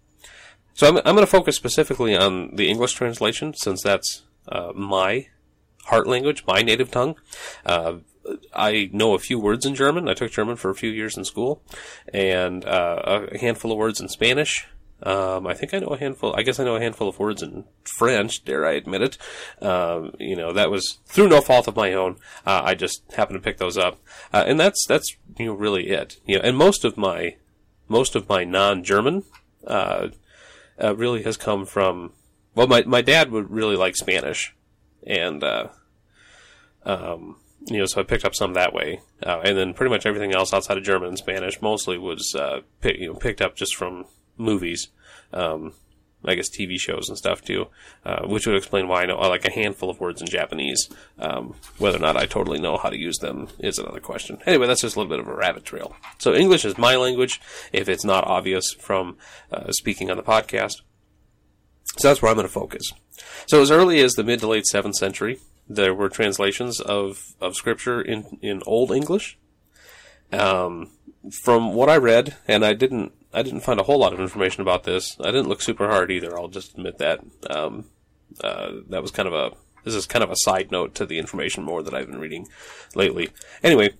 So 0.72 0.88
I'm 0.88 0.96
I'm 0.96 1.14
going 1.14 1.18
to 1.18 1.26
focus 1.26 1.54
specifically 1.54 2.16
on 2.16 2.56
the 2.56 2.70
English 2.70 2.94
translation 2.94 3.52
since 3.52 3.82
that's 3.82 4.22
uh, 4.48 4.72
my 4.74 5.26
heart 5.84 6.06
language, 6.06 6.44
my 6.46 6.62
native 6.62 6.90
tongue. 6.90 7.16
Uh, 7.66 7.96
I 8.54 8.88
know 8.94 9.12
a 9.12 9.18
few 9.18 9.38
words 9.38 9.66
in 9.66 9.74
German. 9.74 10.08
I 10.08 10.14
took 10.14 10.32
German 10.32 10.56
for 10.56 10.70
a 10.70 10.74
few 10.74 10.90
years 10.90 11.18
in 11.18 11.26
school, 11.26 11.62
and 12.14 12.64
uh, 12.64 13.26
a 13.30 13.36
handful 13.36 13.70
of 13.70 13.76
words 13.76 14.00
in 14.00 14.08
Spanish. 14.08 14.66
Um, 15.02 15.46
I 15.46 15.52
think 15.52 15.74
I 15.74 15.78
know 15.78 15.88
a 15.88 15.98
handful. 15.98 16.34
I 16.34 16.42
guess 16.42 16.58
I 16.58 16.64
know 16.64 16.76
a 16.76 16.80
handful 16.80 17.08
of 17.08 17.18
words 17.18 17.42
in 17.42 17.64
French. 17.84 18.44
Dare 18.44 18.64
I 18.64 18.72
admit 18.72 19.02
it? 19.02 19.18
Um, 19.60 20.14
you 20.18 20.34
know, 20.34 20.52
that 20.54 20.70
was 20.70 20.98
through 21.04 21.28
no 21.28 21.40
fault 21.42 21.68
of 21.68 21.76
my 21.76 21.92
own. 21.92 22.16
Uh, 22.46 22.62
I 22.64 22.74
just 22.74 23.02
happened 23.12 23.38
to 23.38 23.44
pick 23.44 23.58
those 23.58 23.76
up, 23.76 24.00
uh, 24.32 24.44
and 24.46 24.58
that's 24.58 24.86
that's 24.86 25.14
you 25.38 25.46
know 25.46 25.52
really 25.52 25.88
it. 25.88 26.16
You 26.24 26.36
know, 26.36 26.44
and 26.44 26.56
most 26.56 26.84
of 26.84 26.96
my 26.96 27.36
most 27.88 28.16
of 28.16 28.28
my 28.28 28.44
non-German 28.44 29.24
uh, 29.66 30.08
uh 30.82 30.96
really 30.96 31.22
has 31.24 31.36
come 31.36 31.66
from. 31.66 32.12
Well, 32.54 32.66
my 32.66 32.82
my 32.84 33.02
dad 33.02 33.30
would 33.30 33.50
really 33.50 33.76
like 33.76 33.96
Spanish, 33.96 34.54
and 35.06 35.44
uh, 35.44 35.68
um, 36.86 37.36
you 37.66 37.78
know, 37.78 37.86
so 37.86 38.00
I 38.00 38.04
picked 38.04 38.24
up 38.24 38.34
some 38.34 38.54
that 38.54 38.72
way, 38.72 39.02
uh, 39.22 39.40
and 39.44 39.58
then 39.58 39.74
pretty 39.74 39.90
much 39.90 40.06
everything 40.06 40.34
else 40.34 40.54
outside 40.54 40.78
of 40.78 40.84
German 40.84 41.08
and 41.08 41.18
Spanish 41.18 41.60
mostly 41.60 41.98
was 41.98 42.34
pick, 42.80 42.96
you 42.98 43.08
know 43.08 43.14
picked 43.18 43.42
up 43.42 43.56
just 43.56 43.76
from 43.76 44.06
movies. 44.36 44.88
Um, 45.32 45.72
I 46.24 46.34
guess 46.34 46.50
TV 46.50 46.78
shows 46.78 47.08
and 47.08 47.16
stuff 47.16 47.42
too, 47.42 47.68
uh, 48.04 48.26
which 48.26 48.46
would 48.46 48.56
explain 48.56 48.88
why 48.88 49.02
I 49.02 49.06
know 49.06 49.18
like 49.18 49.44
a 49.44 49.52
handful 49.52 49.90
of 49.90 50.00
words 50.00 50.20
in 50.20 50.26
Japanese. 50.26 50.88
Um, 51.18 51.54
whether 51.78 51.98
or 51.98 52.00
not 52.00 52.16
I 52.16 52.26
totally 52.26 52.58
know 52.58 52.76
how 52.76 52.90
to 52.90 52.98
use 52.98 53.18
them 53.18 53.48
is 53.58 53.78
another 53.78 54.00
question. 54.00 54.38
Anyway, 54.46 54.66
that's 54.66 54.80
just 54.80 54.96
a 54.96 54.98
little 54.98 55.10
bit 55.10 55.20
of 55.20 55.28
a 55.28 55.36
rabbit 55.36 55.64
trail. 55.64 55.94
So 56.18 56.34
English 56.34 56.64
is 56.64 56.78
my 56.78 56.96
language, 56.96 57.40
if 57.72 57.88
it's 57.88 58.04
not 58.04 58.26
obvious 58.26 58.72
from 58.72 59.16
uh, 59.52 59.70
speaking 59.70 60.10
on 60.10 60.16
the 60.16 60.22
podcast. 60.22 60.82
So 61.98 62.08
that's 62.08 62.20
where 62.20 62.30
I'm 62.30 62.36
going 62.36 62.46
to 62.46 62.52
focus. 62.52 62.92
So 63.46 63.62
as 63.62 63.70
early 63.70 64.00
as 64.00 64.14
the 64.14 64.24
mid 64.24 64.40
to 64.40 64.48
late 64.48 64.66
seventh 64.66 64.96
century, 64.96 65.38
there 65.68 65.94
were 65.94 66.08
translations 66.08 66.80
of 66.80 67.34
of 67.40 67.56
scripture 67.56 68.00
in 68.00 68.38
in 68.42 68.62
Old 68.66 68.90
English. 68.90 69.38
Um, 70.32 70.90
from 71.42 71.74
what 71.74 71.88
I 71.88 71.96
read, 71.96 72.36
and 72.46 72.64
I 72.64 72.72
didn't 72.72 73.12
I 73.33 73.42
didn't 73.42 73.61
find 73.61 73.80
a 73.80 73.85
whole 73.85 73.99
lot 73.99 74.12
of 74.12 74.21
information 74.21 74.62
about 74.62 74.85
this. 74.85 75.16
I 75.21 75.26
didn't 75.26 75.49
look 75.49 75.61
super 75.61 75.88
hard 75.88 76.11
either. 76.11 76.38
I'll 76.38 76.49
just 76.49 76.73
admit 76.75 76.99
that. 76.99 77.21
Um, 77.50 77.87
uh, 78.42 78.73
that 78.88 79.02
was 79.02 79.11
kind 79.11 79.28
of 79.28 79.35
a 79.35 79.56
this 79.85 79.95
is 79.95 80.04
kind 80.04 80.25
of 80.25 80.30
a 80.30 80.37
side 80.37 80.73
note 80.73 80.97
to 80.97 81.06
the 81.06 81.18
information 81.18 81.62
more 81.62 81.83
that 81.83 81.95
I've 81.95 82.09
been 82.09 82.18
reading 82.18 82.49
lately. 82.97 83.30
Anyway, 83.62 83.90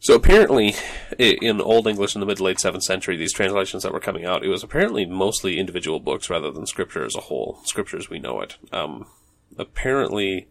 so 0.00 0.14
apparently 0.16 0.74
in 1.18 1.60
Old 1.60 1.86
English 1.86 2.16
in 2.16 2.20
the 2.20 2.26
mid 2.26 2.40
late 2.40 2.58
seventh 2.58 2.82
century, 2.82 3.16
these 3.16 3.32
translations 3.32 3.84
that 3.84 3.92
were 3.92 4.00
coming 4.00 4.24
out, 4.24 4.44
it 4.44 4.48
was 4.48 4.64
apparently 4.64 5.06
mostly 5.06 5.58
individual 5.58 6.00
books 6.00 6.28
rather 6.28 6.50
than 6.50 6.66
scripture 6.66 7.04
as 7.04 7.14
a 7.14 7.22
whole. 7.22 7.60
Scripture 7.64 7.96
as 7.96 8.10
we 8.10 8.18
know 8.18 8.40
it. 8.40 8.56
Um, 8.72 9.06
apparently, 9.58 10.48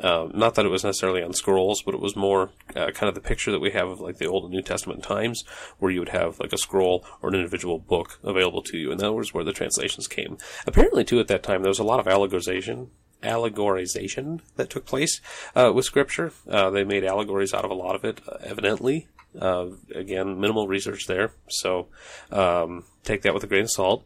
uh, 0.00 0.28
not 0.34 0.54
that 0.54 0.66
it 0.66 0.70
was 0.70 0.84
necessarily 0.84 1.22
on 1.22 1.32
scrolls, 1.32 1.82
but 1.82 1.94
it 1.94 2.00
was 2.00 2.16
more 2.16 2.50
uh, 2.74 2.90
kind 2.92 3.08
of 3.08 3.14
the 3.14 3.20
picture 3.20 3.50
that 3.50 3.60
we 3.60 3.70
have 3.70 3.88
of 3.88 4.00
like 4.00 4.18
the 4.18 4.26
Old 4.26 4.44
and 4.44 4.52
New 4.52 4.62
Testament 4.62 5.02
times, 5.02 5.44
where 5.78 5.90
you 5.90 6.00
would 6.00 6.10
have 6.10 6.38
like 6.38 6.52
a 6.52 6.58
scroll 6.58 7.04
or 7.22 7.28
an 7.28 7.34
individual 7.34 7.78
book 7.78 8.18
available 8.22 8.62
to 8.62 8.76
you, 8.76 8.90
and 8.90 9.00
that 9.00 9.12
was 9.12 9.32
where 9.32 9.44
the 9.44 9.52
translations 9.52 10.06
came. 10.06 10.38
Apparently, 10.66 11.04
too, 11.04 11.20
at 11.20 11.28
that 11.28 11.42
time 11.42 11.62
there 11.62 11.70
was 11.70 11.78
a 11.78 11.84
lot 11.84 12.00
of 12.00 12.06
allegorization 12.06 12.88
allegorization 13.22 14.40
that 14.56 14.70
took 14.70 14.84
place 14.84 15.20
uh, 15.54 15.72
with 15.74 15.84
Scripture. 15.84 16.32
Uh, 16.48 16.70
they 16.70 16.84
made 16.84 17.04
allegories 17.04 17.54
out 17.54 17.64
of 17.64 17.70
a 17.70 17.74
lot 17.74 17.96
of 17.96 18.04
it, 18.04 18.20
uh, 18.28 18.36
evidently. 18.42 19.08
Uh, 19.38 19.66
again, 19.94 20.40
minimal 20.40 20.66
research 20.66 21.06
there, 21.06 21.32
so 21.48 21.88
um, 22.30 22.84
take 23.04 23.20
that 23.22 23.34
with 23.34 23.44
a 23.44 23.46
grain 23.46 23.64
of 23.64 23.70
salt. 23.70 24.04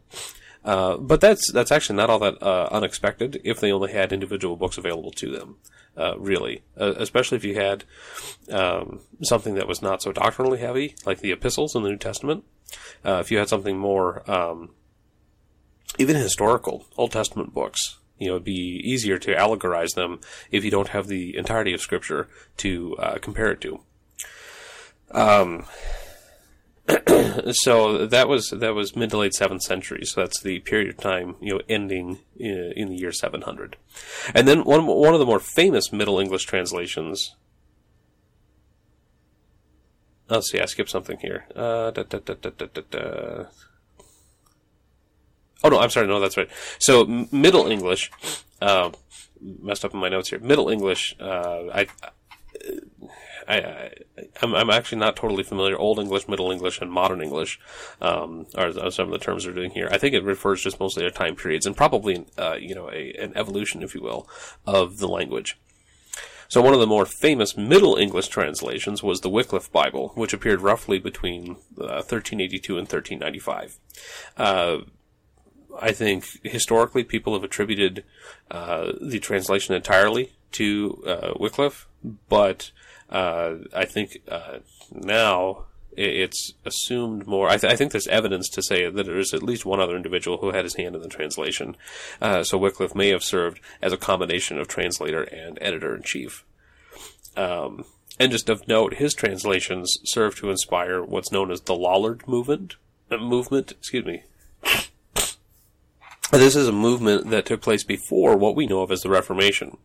Uh, 0.63 0.97
but 0.97 1.21
that's 1.21 1.51
that's 1.51 1.71
actually 1.71 1.95
not 1.95 2.09
all 2.09 2.19
that 2.19 2.41
uh, 2.41 2.69
unexpected 2.71 3.41
if 3.43 3.59
they 3.59 3.71
only 3.71 3.91
had 3.91 4.13
individual 4.13 4.55
books 4.55 4.77
available 4.77 5.11
to 5.11 5.31
them. 5.31 5.57
Uh, 5.97 6.17
really, 6.17 6.63
uh, 6.79 6.93
especially 6.97 7.35
if 7.35 7.43
you 7.43 7.55
had 7.55 7.83
um, 8.49 9.01
something 9.23 9.55
that 9.55 9.67
was 9.67 9.81
not 9.81 10.01
so 10.01 10.13
doctrinally 10.13 10.59
heavy, 10.59 10.95
like 11.05 11.19
the 11.19 11.33
epistles 11.33 11.75
in 11.75 11.83
the 11.83 11.89
New 11.89 11.97
Testament. 11.97 12.45
Uh, 13.03 13.17
if 13.19 13.29
you 13.29 13.37
had 13.37 13.49
something 13.49 13.77
more, 13.77 14.29
um, 14.31 14.69
even 15.97 16.15
historical 16.15 16.85
Old 16.95 17.11
Testament 17.11 17.53
books, 17.53 17.97
you 18.17 18.27
know, 18.27 18.35
it'd 18.35 18.45
be 18.45 18.81
easier 18.85 19.17
to 19.17 19.35
allegorize 19.35 19.93
them 19.95 20.21
if 20.49 20.63
you 20.63 20.71
don't 20.71 20.89
have 20.89 21.07
the 21.07 21.35
entirety 21.35 21.73
of 21.73 21.81
Scripture 21.81 22.29
to 22.57 22.95
compare 23.19 23.51
it 23.51 23.59
to. 23.61 23.81
Um, 25.11 25.65
so 27.51 28.05
that 28.05 28.27
was 28.27 28.49
that 28.49 28.73
was 28.73 28.95
mid 28.95 29.09
to 29.11 29.17
late 29.17 29.33
seventh 29.33 29.63
century. 29.63 30.05
So 30.05 30.21
that's 30.21 30.41
the 30.41 30.59
period 30.59 30.89
of 30.89 30.97
time 30.97 31.35
you 31.41 31.53
know 31.53 31.61
ending 31.69 32.19
in, 32.37 32.73
in 32.75 32.89
the 32.89 32.97
year 32.97 33.11
seven 33.11 33.41
hundred, 33.41 33.77
and 34.33 34.47
then 34.47 34.63
one 34.63 34.85
one 34.85 35.13
of 35.13 35.19
the 35.19 35.25
more 35.25 35.39
famous 35.39 35.91
Middle 35.91 36.19
English 36.19 36.45
translations. 36.45 37.35
Let's 40.27 40.49
see, 40.49 40.61
I 40.61 40.65
skipped 40.65 40.89
something 40.89 41.17
here. 41.19 41.45
Uh, 41.53 41.91
da, 41.91 42.03
da, 42.03 42.19
da, 42.19 43.45
oh 45.63 45.69
no, 45.69 45.79
I'm 45.79 45.89
sorry. 45.89 46.07
No, 46.07 46.19
that's 46.19 46.37
right. 46.37 46.49
So 46.79 47.05
Middle 47.31 47.67
English, 47.67 48.11
uh, 48.61 48.91
messed 49.39 49.83
up 49.85 49.93
in 49.93 49.99
my 49.99 50.09
notes 50.09 50.29
here. 50.29 50.39
Middle 50.39 50.69
English, 50.69 51.15
uh, 51.19 51.63
I 51.73 51.87
I, 53.47 53.91
am 54.41 54.55
I'm 54.55 54.69
actually 54.69 54.99
not 54.99 55.15
totally 55.15 55.43
familiar. 55.43 55.77
Old 55.77 55.99
English, 55.99 56.27
Middle 56.27 56.51
English, 56.51 56.81
and 56.81 56.91
Modern 56.91 57.21
English 57.21 57.59
um, 58.01 58.45
are, 58.55 58.77
are, 58.79 58.91
some 58.91 59.07
of 59.07 59.11
the 59.11 59.23
terms 59.23 59.43
they're 59.43 59.53
doing 59.53 59.71
here. 59.71 59.87
I 59.91 59.97
think 59.97 60.13
it 60.13 60.23
refers 60.23 60.61
just 60.61 60.79
mostly 60.79 61.03
to 61.03 61.11
time 61.11 61.35
periods 61.35 61.65
and 61.65 61.75
probably 61.75 62.25
uh, 62.37 62.57
you 62.59 62.75
know 62.75 62.89
a, 62.91 63.13
an 63.19 63.33
evolution, 63.35 63.83
if 63.83 63.95
you 63.95 64.01
will, 64.01 64.27
of 64.65 64.97
the 64.99 65.07
language. 65.07 65.57
So 66.51 66.61
one 66.61 66.73
of 66.73 66.81
the 66.81 66.87
more 66.87 67.05
famous 67.05 67.55
Middle 67.55 67.95
English 67.95 68.27
translations 68.27 69.01
was 69.01 69.21
the 69.21 69.29
Wycliffe 69.29 69.71
Bible, 69.71 70.11
which 70.15 70.33
appeared 70.33 70.59
roughly 70.59 70.99
between 70.99 71.51
uh, 71.77 72.03
1382 72.03 72.77
and 72.77 72.87
1395. 72.91 73.77
Uh, 74.35 74.79
I 75.81 75.93
think 75.93 76.25
historically 76.43 77.05
people 77.05 77.33
have 77.33 77.45
attributed 77.45 78.03
uh, 78.49 78.91
the 78.99 79.19
translation 79.19 79.75
entirely 79.75 80.33
to 80.51 81.01
uh, 81.07 81.33
Wycliffe, 81.39 81.87
but 82.27 82.71
uh, 83.11 83.55
I 83.75 83.85
think 83.85 84.21
uh, 84.27 84.59
now 84.91 85.65
it's 85.97 86.53
assumed 86.65 87.27
more. 87.27 87.49
I, 87.49 87.57
th- 87.57 87.71
I, 87.71 87.75
think 87.75 87.91
there's 87.91 88.07
evidence 88.07 88.47
to 88.49 88.63
say 88.63 88.89
that 88.89 89.05
there's 89.05 89.33
at 89.33 89.43
least 89.43 89.65
one 89.65 89.79
other 89.81 89.95
individual 89.95 90.37
who 90.37 90.51
had 90.51 90.63
his 90.63 90.75
hand 90.75 90.95
in 90.95 91.01
the 91.01 91.09
translation. 91.09 91.75
Uh, 92.21 92.43
so 92.43 92.57
Wycliffe 92.57 92.95
may 92.95 93.09
have 93.09 93.23
served 93.23 93.59
as 93.81 93.91
a 93.91 93.97
combination 93.97 94.57
of 94.57 94.67
translator 94.67 95.23
and 95.23 95.57
editor 95.61 95.95
in 95.95 96.03
chief. 96.03 96.45
Um, 97.35 97.85
and 98.19 98.31
just 98.31 98.49
of 98.49 98.67
note, 98.67 98.95
his 98.95 99.13
translations 99.13 99.97
serve 100.05 100.35
to 100.37 100.49
inspire 100.49 101.01
what's 101.03 101.31
known 101.31 101.51
as 101.51 101.61
the 101.61 101.75
Lollard 101.75 102.27
movement. 102.27 102.75
Uh, 103.09 103.17
movement, 103.17 103.71
excuse 103.71 104.05
me. 104.05 104.23
This 106.31 106.55
is 106.55 106.67
a 106.67 106.73
movement 106.73 107.29
that 107.29 107.45
took 107.45 107.61
place 107.61 107.83
before 107.83 108.37
what 108.37 108.55
we 108.55 108.65
know 108.65 108.81
of 108.81 108.91
as 108.91 109.01
the 109.01 109.09
Reformation. 109.09 109.77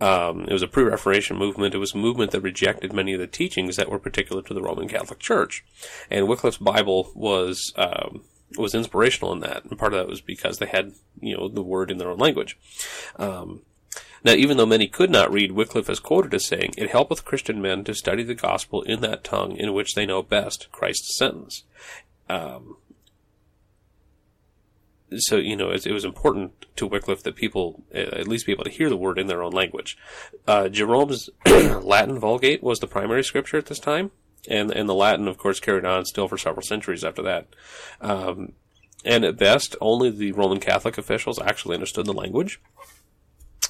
Um, 0.00 0.42
it 0.42 0.52
was 0.52 0.62
a 0.62 0.68
pre-Reformation 0.68 1.36
movement. 1.36 1.74
It 1.74 1.78
was 1.78 1.94
a 1.94 1.98
movement 1.98 2.30
that 2.30 2.40
rejected 2.40 2.92
many 2.92 3.14
of 3.14 3.20
the 3.20 3.26
teachings 3.26 3.76
that 3.76 3.90
were 3.90 3.98
particular 3.98 4.42
to 4.42 4.54
the 4.54 4.62
Roman 4.62 4.88
Catholic 4.88 5.18
Church, 5.18 5.64
and 6.10 6.28
Wycliffe's 6.28 6.58
Bible 6.58 7.10
was 7.14 7.72
um, 7.76 8.22
was 8.56 8.74
inspirational 8.74 9.32
in 9.32 9.40
that. 9.40 9.64
And 9.64 9.78
part 9.78 9.92
of 9.92 9.98
that 9.98 10.08
was 10.08 10.20
because 10.20 10.58
they 10.58 10.66
had 10.66 10.92
you 11.20 11.36
know 11.36 11.48
the 11.48 11.62
word 11.62 11.90
in 11.90 11.98
their 11.98 12.10
own 12.10 12.18
language. 12.18 12.56
Um, 13.16 13.62
now, 14.24 14.32
even 14.32 14.56
though 14.56 14.66
many 14.66 14.88
could 14.88 15.10
not 15.10 15.32
read, 15.32 15.52
Wycliffe 15.52 15.90
is 15.90 16.00
quoted 16.00 16.34
as 16.34 16.46
saying, 16.46 16.74
"It 16.76 16.90
helpeth 16.90 17.24
Christian 17.24 17.60
men 17.60 17.84
to 17.84 17.94
study 17.94 18.22
the 18.22 18.34
gospel 18.34 18.82
in 18.82 19.00
that 19.00 19.24
tongue 19.24 19.56
in 19.56 19.72
which 19.72 19.94
they 19.94 20.06
know 20.06 20.22
best 20.22 20.70
Christ's 20.72 21.16
sentence." 21.16 21.64
Um, 22.28 22.76
so 25.16 25.36
you 25.36 25.56
know 25.56 25.70
it, 25.70 25.86
it, 25.86 25.92
was 25.92 26.04
important 26.04 26.66
to 26.76 26.86
Wycliffe 26.86 27.22
that 27.22 27.36
people 27.36 27.84
at 27.92 28.28
least 28.28 28.46
be 28.46 28.52
able 28.52 28.64
to 28.64 28.70
hear 28.70 28.88
the 28.88 28.96
word 28.96 29.18
in 29.18 29.26
their 29.26 29.42
own 29.42 29.52
language. 29.52 29.96
Uh, 30.46 30.68
Jerome's 30.68 31.30
Latin 31.46 32.18
Vulgate 32.18 32.62
was 32.62 32.78
the 32.80 32.86
primary 32.86 33.24
scripture 33.24 33.56
at 33.56 33.66
this 33.66 33.78
time, 33.78 34.10
and 34.48 34.70
and 34.70 34.88
the 34.88 34.94
Latin, 34.94 35.28
of 35.28 35.38
course, 35.38 35.60
carried 35.60 35.84
on 35.84 36.04
still 36.04 36.28
for 36.28 36.38
several 36.38 36.62
centuries 36.62 37.04
after 37.04 37.22
that. 37.22 37.48
Um, 38.00 38.52
and 39.04 39.24
at 39.24 39.38
best, 39.38 39.76
only 39.80 40.10
the 40.10 40.32
Roman 40.32 40.60
Catholic 40.60 40.98
officials 40.98 41.40
actually 41.40 41.74
understood 41.74 42.06
the 42.06 42.12
language. 42.12 42.60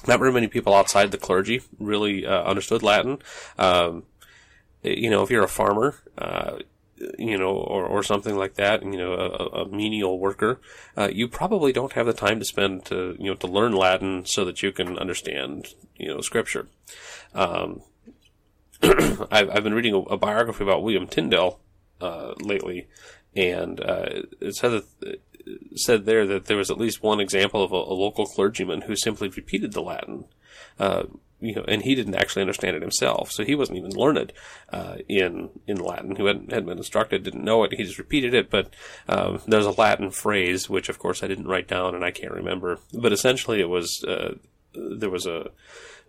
Not 0.07 0.19
very 0.19 0.31
many 0.31 0.47
people 0.47 0.73
outside 0.73 1.11
the 1.11 1.17
clergy 1.17 1.61
really 1.77 2.25
uh, 2.25 2.43
understood 2.43 2.83
Latin. 2.83 3.19
Um, 3.57 4.03
you 4.81 5.09
know, 5.09 5.23
if 5.23 5.29
you're 5.29 5.43
a 5.43 5.49
farmer, 5.49 5.95
uh, 6.17 6.59
you 7.17 7.37
know, 7.37 7.51
or, 7.51 7.85
or 7.85 8.03
something 8.03 8.35
like 8.35 8.55
that, 8.55 8.83
you 8.83 8.97
know, 8.97 9.13
a, 9.13 9.61
a 9.61 9.69
menial 9.69 10.19
worker, 10.19 10.59
uh, 10.97 11.09
you 11.11 11.27
probably 11.27 11.71
don't 11.71 11.93
have 11.93 12.05
the 12.05 12.13
time 12.13 12.39
to 12.39 12.45
spend 12.45 12.85
to, 12.85 13.15
you 13.19 13.29
know, 13.29 13.35
to 13.35 13.47
learn 13.47 13.73
Latin 13.73 14.25
so 14.25 14.45
that 14.45 14.61
you 14.61 14.71
can 14.71 14.97
understand, 14.97 15.67
you 15.95 16.07
know, 16.07 16.21
scripture. 16.21 16.67
Um, 17.33 17.81
I've, 18.81 19.49
I've 19.49 19.63
been 19.63 19.73
reading 19.73 19.93
a, 19.93 19.99
a, 19.99 20.17
biography 20.17 20.63
about 20.63 20.83
William 20.83 21.07
Tyndale, 21.07 21.59
uh, 22.01 22.33
lately, 22.39 22.87
and, 23.35 23.79
uh, 23.79 24.23
it 24.39 24.55
said 24.55 24.83
that, 25.01 25.21
said 25.75 26.05
there 26.05 26.25
that 26.27 26.45
there 26.45 26.57
was 26.57 26.69
at 26.69 26.77
least 26.77 27.03
one 27.03 27.19
example 27.19 27.63
of 27.63 27.71
a, 27.71 27.75
a 27.75 27.95
local 27.95 28.25
clergyman 28.25 28.81
who 28.81 28.95
simply 28.95 29.29
repeated 29.29 29.73
the 29.73 29.81
Latin. 29.81 30.25
You 31.41 31.55
know, 31.55 31.65
and 31.67 31.81
he 31.83 31.95
didn't 31.95 32.15
actually 32.15 32.41
understand 32.41 32.75
it 32.75 32.81
himself, 32.81 33.31
so 33.31 33.45
he 33.45 33.55
wasn't 33.55 33.77
even 33.77 33.91
learned 33.91 34.33
uh, 34.73 34.97
in 35.07 35.49
in 35.67 35.77
Latin. 35.77 36.17
Who 36.17 36.25
hadn't, 36.25 36.51
hadn't 36.51 36.67
been 36.67 36.77
instructed, 36.77 37.23
didn't 37.23 37.45
know 37.45 37.63
it. 37.63 37.73
He 37.73 37.83
just 37.83 37.97
repeated 37.97 38.33
it. 38.33 38.49
But 38.49 38.73
um, 39.07 39.39
there's 39.47 39.65
a 39.65 39.71
Latin 39.71 40.11
phrase, 40.11 40.69
which 40.69 40.89
of 40.89 40.99
course 40.99 41.23
I 41.23 41.27
didn't 41.27 41.47
write 41.47 41.67
down 41.67 41.95
and 41.95 42.03
I 42.03 42.11
can't 42.11 42.33
remember. 42.33 42.79
But 42.93 43.13
essentially, 43.13 43.61
it 43.61 43.69
was 43.69 44.03
uh, 44.03 44.35
there 44.73 45.09
was 45.09 45.25
a 45.25 45.51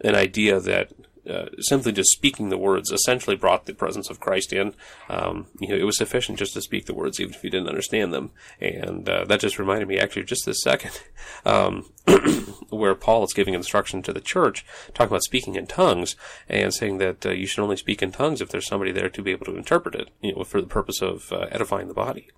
an 0.03 0.15
idea 0.15 0.59
that 0.61 0.93
uh, 1.29 1.47
simply 1.59 1.93
just 1.93 2.11
speaking 2.11 2.49
the 2.49 2.59
words 2.59 2.91
essentially 2.91 3.37
brought 3.37 3.67
the 3.67 3.75
presence 3.75 4.11
of 4.11 4.21
Christ 4.21 4.53
in. 4.53 4.75
Um, 5.09 5.47
you 5.59 5.69
know, 5.69 5.77
it 5.77 5.85
was 5.85 5.99
sufficient 5.99 6.39
just 6.39 6.55
to 6.55 6.63
speak 6.63 6.87
the 6.87 6.95
words, 6.95 7.21
even 7.21 7.35
if 7.35 7.45
you 7.45 7.51
didn't 7.51 7.69
understand 7.69 8.13
them. 8.13 8.31
And 8.61 9.09
uh, 9.09 9.25
that 9.25 9.41
just 9.41 9.59
reminded 9.59 9.89
me, 9.89 9.99
actually, 9.99 10.25
just 10.25 10.47
this 10.47 10.63
second, 10.63 11.01
um, 11.45 11.91
where 12.71 12.95
Paul 12.95 13.25
is 13.25 13.33
giving 13.33 13.55
instruction 13.55 14.03
to 14.03 14.13
the 14.13 14.21
church, 14.21 14.65
talking 14.95 15.09
about 15.09 15.25
speaking 15.25 15.57
in 15.57 15.67
tongues, 15.67 16.17
and 16.49 16.73
saying 16.73 16.99
that 16.99 17.27
uh, 17.27 17.31
you 17.31 17.47
should 17.47 17.63
only 17.63 17.77
speak 17.77 18.03
in 18.03 18.13
tongues 18.13 18.41
if 18.41 18.49
there's 18.49 18.67
somebody 18.67 18.93
there 18.93 19.09
to 19.11 19.23
be 19.23 19.33
able 19.33 19.47
to 19.47 19.57
interpret 19.57 19.95
it, 19.95 20.11
you 20.21 20.35
know, 20.35 20.45
for 20.45 20.61
the 20.61 20.67
purpose 20.67 21.03
of 21.03 21.33
uh, 21.33 21.47
edifying 21.51 21.89
the 21.89 21.95
body. 21.95 22.29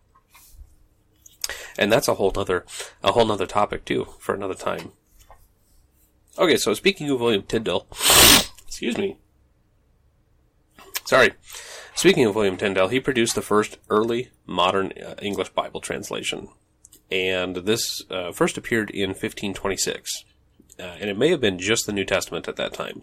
And 1.78 1.90
that's 1.90 2.08
a 2.08 2.14
whole 2.14 2.32
other, 2.36 2.66
a 3.02 3.12
whole 3.12 3.30
other 3.30 3.46
topic 3.46 3.84
too, 3.84 4.08
for 4.18 4.34
another 4.34 4.54
time. 4.54 4.92
Okay, 6.38 6.56
so 6.56 6.74
speaking 6.74 7.10
of 7.10 7.20
William 7.20 7.42
Tyndale. 7.42 7.86
Excuse 8.82 8.98
me. 8.98 9.16
Sorry. 11.04 11.34
Speaking 11.94 12.24
of 12.24 12.34
William 12.34 12.56
Tyndale, 12.56 12.88
he 12.88 12.98
produced 12.98 13.36
the 13.36 13.40
first 13.40 13.78
early 13.88 14.30
modern 14.44 14.92
uh, 15.00 15.14
English 15.22 15.50
Bible 15.50 15.80
translation. 15.80 16.48
And 17.08 17.54
this 17.58 18.02
uh, 18.10 18.32
first 18.32 18.58
appeared 18.58 18.90
in 18.90 19.10
1526. 19.10 20.24
Uh, 20.80 20.82
and 20.82 21.08
it 21.08 21.16
may 21.16 21.30
have 21.30 21.40
been 21.40 21.60
just 21.60 21.86
the 21.86 21.92
New 21.92 22.04
Testament 22.04 22.48
at 22.48 22.56
that 22.56 22.72
time. 22.72 23.02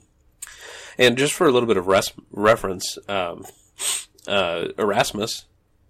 And 0.98 1.18
just 1.18 1.32
for 1.32 1.48
a 1.48 1.52
little 1.54 1.68
bit 1.68 1.78
of 1.78 1.88
res- 1.88 2.12
reference, 2.30 2.98
um, 3.08 3.46
uh, 4.28 4.66
Erasmus, 4.78 5.46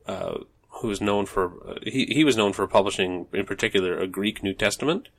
uh, 0.05 0.38
who 0.69 0.88
was 0.88 1.01
known 1.01 1.25
for 1.25 1.67
uh, 1.67 1.79
he 1.81 2.05
he 2.05 2.24
was 2.24 2.38
known 2.38 2.53
for 2.53 2.67
publishing 2.67 3.25
in 3.34 3.48
particular 3.48 3.98
a 3.98 4.08
Greek 4.08 4.43
New 4.43 4.53
Testament, 4.53 5.10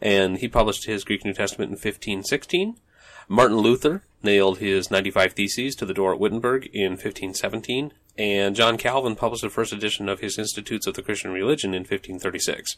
and 0.00 0.38
he 0.38 0.48
published 0.48 0.86
his 0.86 1.04
Greek 1.04 1.24
New 1.24 1.32
Testament 1.32 1.68
in 1.68 1.74
1516. 1.74 2.76
Martin 3.28 3.58
Luther 3.58 4.02
nailed 4.22 4.58
his 4.58 4.90
95 4.90 5.32
Theses 5.32 5.74
to 5.76 5.86
the 5.86 5.94
door 5.94 6.12
at 6.12 6.20
Wittenberg 6.20 6.66
in 6.72 6.92
1517, 6.92 7.92
and 8.18 8.56
John 8.56 8.78
Calvin 8.78 9.14
published 9.14 9.42
the 9.42 9.50
first 9.50 9.72
edition 9.72 10.08
of 10.08 10.20
his 10.20 10.38
Institutes 10.38 10.86
of 10.86 10.94
the 10.94 11.02
Christian 11.02 11.32
Religion 11.32 11.74
in 11.74 11.82
1536. 11.82 12.76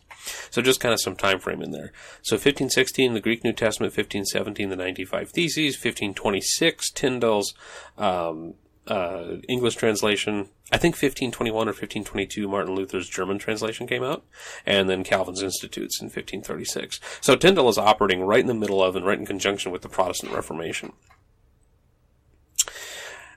So 0.51 0.63
just 0.63 0.81
kind 0.81 0.93
of 0.93 1.01
some 1.01 1.17
time 1.17 1.39
frame 1.39 1.63
in 1.63 1.71
there. 1.71 1.93
So 2.23 2.35
1516, 2.35 3.15
the 3.15 3.21
Greek 3.21 3.45
New 3.45 3.53
Testament, 3.53 3.93
1517, 3.93 4.71
the 4.71 4.77
95 4.77 5.31
Theses, 5.31 5.75
1526, 5.75 6.91
Tyndale's 6.91 7.55
um, 7.97 8.55
uh, 8.89 9.37
English 9.49 9.77
translation. 9.77 10.49
I 10.73 10.79
think 10.79 10.95
1521 10.95 11.55
or 11.69 11.73
1522, 11.73 12.49
Martin 12.49 12.75
Luther's 12.75 13.09
German 13.09 13.39
translation 13.39 13.87
came 13.87 14.03
out, 14.03 14.25
and 14.67 14.89
then 14.89 15.05
Calvin's 15.05 15.43
Institutes 15.43 16.01
in 16.01 16.07
1536. 16.07 17.01
So 17.21 17.37
Tyndale 17.37 17.69
is 17.69 17.79
operating 17.79 18.23
right 18.23 18.41
in 18.41 18.47
the 18.47 18.55
middle 18.55 18.83
of 18.83 18.97
and 18.97 19.07
right 19.07 19.19
in 19.19 19.27
conjunction 19.27 19.73
with 19.73 19.83
the 19.83 19.89
Protestant 19.89 20.33
Reformation. 20.33 20.93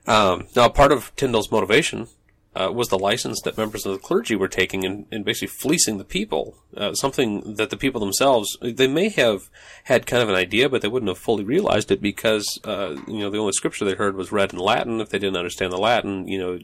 Um, 0.08 0.48
now, 0.55 0.67
part 0.70 0.91
of 0.91 1.15
Tyndale's 1.15 1.51
motivation 1.51 2.08
uh, 2.53 2.72
was 2.72 2.89
the 2.89 3.00
license 3.00 3.41
that 3.41 3.58
members 3.58 3.86
of 3.86 3.93
the 3.93 4.00
clergy 4.00 4.36
were 4.36 4.48
taking 4.48 4.86
and, 4.86 5.05
and 5.12 5.24
basically 5.24 5.48
fleecing 5.48 5.98
the 5.98 6.03
people. 6.03 6.58
Uh, 6.75 6.93
something 6.93 7.55
that 7.55 7.70
the 7.70 7.77
people 7.77 8.00
themselves 8.00 8.58
they 8.62 8.88
may 8.88 9.10
have 9.10 9.50
had 9.86 10.05
kind 10.05 10.24
of 10.24 10.29
an 10.29 10.36
idea, 10.36 10.70
but 10.70 10.81
they 10.81 10.88
wouldn't 10.88 11.10
have 11.10 11.17
fully 11.17 11.43
realized 11.43 11.91
it 11.91 12.01
because 12.01 12.60
uh, 12.63 12.96
you 13.08 13.20
know 13.20 13.29
the 13.29 13.38
only 13.38 13.51
scripture 13.51 13.86
they 13.86 13.93
heard 13.93 14.15
was 14.15 14.31
read 14.31 14.53
in 14.53 14.60
Latin. 14.60 15.01
If 15.01 15.10
they 15.10 15.20
didn't 15.20 15.38
understand 15.38 15.72
the 15.72 15.77
Latin, 15.77 16.27
you 16.27 16.39
know, 16.39 16.60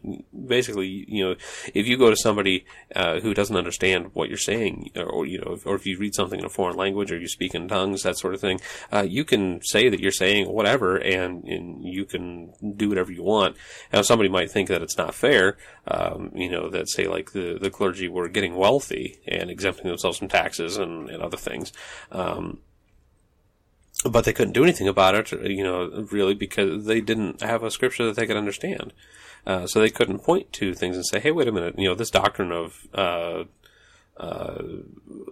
basically, 0.47 1.05
you 1.07 1.25
know, 1.25 1.35
if 1.73 1.87
you 1.87 1.97
go 1.97 2.09
to 2.09 2.15
somebody 2.15 2.65
uh, 2.95 3.19
who 3.19 3.33
doesn't 3.33 3.55
understand 3.55 4.11
what 4.13 4.29
you're 4.29 4.37
saying, 4.37 4.91
or, 4.95 5.25
you 5.25 5.39
know, 5.39 5.57
or 5.65 5.75
if 5.75 5.85
you 5.85 5.97
read 5.97 6.15
something 6.15 6.39
in 6.39 6.45
a 6.45 6.49
foreign 6.49 6.75
language 6.75 7.11
or 7.11 7.17
you 7.17 7.27
speak 7.27 7.55
in 7.55 7.67
tongues, 7.67 8.03
that 8.03 8.17
sort 8.17 8.33
of 8.33 8.41
thing, 8.41 8.59
uh, 8.91 9.05
you 9.07 9.23
can 9.25 9.61
say 9.63 9.89
that 9.89 9.99
you're 9.99 10.11
saying 10.11 10.47
whatever, 10.47 10.97
and, 10.97 11.43
and 11.45 11.83
you 11.83 12.05
can 12.05 12.53
do 12.75 12.89
whatever 12.89 13.11
you 13.11 13.23
want. 13.23 13.55
Now, 13.91 14.01
somebody 14.01 14.29
might 14.29 14.51
think 14.51 14.69
that 14.69 14.81
it's 14.81 14.97
not 14.97 15.15
fair 15.15 15.57
um, 15.87 16.31
you 16.35 16.49
know, 16.49 16.69
that 16.69 16.89
say 16.89 17.07
like 17.07 17.31
the, 17.31 17.57
the 17.59 17.69
clergy 17.69 18.07
were 18.07 18.27
getting 18.27 18.55
wealthy 18.55 19.19
and 19.27 19.49
exempting 19.49 19.87
themselves 19.87 20.17
from 20.17 20.27
taxes 20.27 20.77
and, 20.77 21.09
and 21.09 21.23
other 21.23 21.37
things. 21.37 21.71
Um, 22.11 22.59
but 24.05 24.25
they 24.25 24.33
couldn't 24.33 24.53
do 24.53 24.63
anything 24.63 24.87
about 24.87 25.15
it, 25.15 25.31
you 25.49 25.63
know, 25.63 26.05
really 26.11 26.35
because 26.35 26.85
they 26.85 27.01
didn't 27.01 27.41
have 27.41 27.63
a 27.63 27.71
scripture 27.71 28.05
that 28.05 28.15
they 28.15 28.27
could 28.27 28.37
understand. 28.37 28.93
Uh, 29.45 29.65
so 29.65 29.79
they 29.79 29.89
couldn't 29.89 30.19
point 30.19 30.51
to 30.53 30.73
things 30.73 30.95
and 30.95 31.05
say, 31.05 31.19
hey, 31.19 31.31
wait 31.31 31.47
a 31.47 31.51
minute, 31.51 31.79
you 31.79 31.87
know, 31.87 31.95
this 31.95 32.11
doctrine 32.11 32.51
of, 32.51 32.85
uh, 32.93 33.45
uh, 34.17 34.61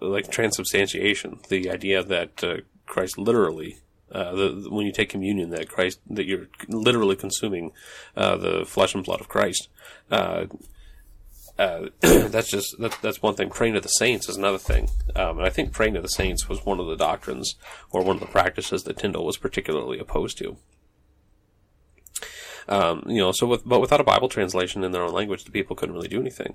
like 0.00 0.30
transubstantiation, 0.30 1.38
the 1.48 1.70
idea 1.70 2.02
that 2.02 2.42
uh, 2.42 2.56
Christ 2.86 3.18
literally 3.18 3.78
uh, 4.12 4.34
the, 4.34 4.66
when 4.70 4.86
you 4.86 4.92
take 4.92 5.08
communion, 5.08 5.50
that 5.50 5.68
Christ, 5.68 6.00
that 6.08 6.26
you're 6.26 6.46
literally 6.68 7.16
consuming 7.16 7.72
uh, 8.16 8.36
the 8.36 8.64
flesh 8.64 8.94
and 8.94 9.04
blood 9.04 9.20
of 9.20 9.28
Christ. 9.28 9.68
Uh, 10.10 10.46
uh 11.58 11.86
that's 12.00 12.50
just 12.50 12.76
that, 12.78 12.96
that's 13.02 13.22
one 13.22 13.34
thing. 13.34 13.50
Praying 13.50 13.74
to 13.74 13.80
the 13.80 13.88
saints 13.88 14.28
is 14.28 14.36
another 14.36 14.58
thing, 14.58 14.88
um, 15.14 15.38
and 15.38 15.46
I 15.46 15.50
think 15.50 15.72
praying 15.72 15.94
to 15.94 16.02
the 16.02 16.08
saints 16.08 16.48
was 16.48 16.64
one 16.64 16.78
of 16.78 16.86
the 16.86 16.96
doctrines 16.96 17.56
or 17.90 18.02
one 18.02 18.16
of 18.16 18.20
the 18.20 18.26
practices 18.26 18.84
that 18.84 18.98
Tyndale 18.98 19.24
was 19.24 19.38
particularly 19.38 19.98
opposed 19.98 20.38
to. 20.38 20.56
Um, 22.68 23.04
you 23.06 23.18
know, 23.18 23.32
so 23.32 23.46
with, 23.46 23.64
but 23.64 23.80
without 23.80 24.00
a 24.00 24.04
Bible 24.04 24.28
translation 24.28 24.82
in 24.84 24.92
their 24.92 25.02
own 25.02 25.12
language, 25.12 25.44
the 25.44 25.52
people 25.52 25.76
couldn't 25.76 25.94
really 25.94 26.08
do 26.08 26.20
anything. 26.20 26.54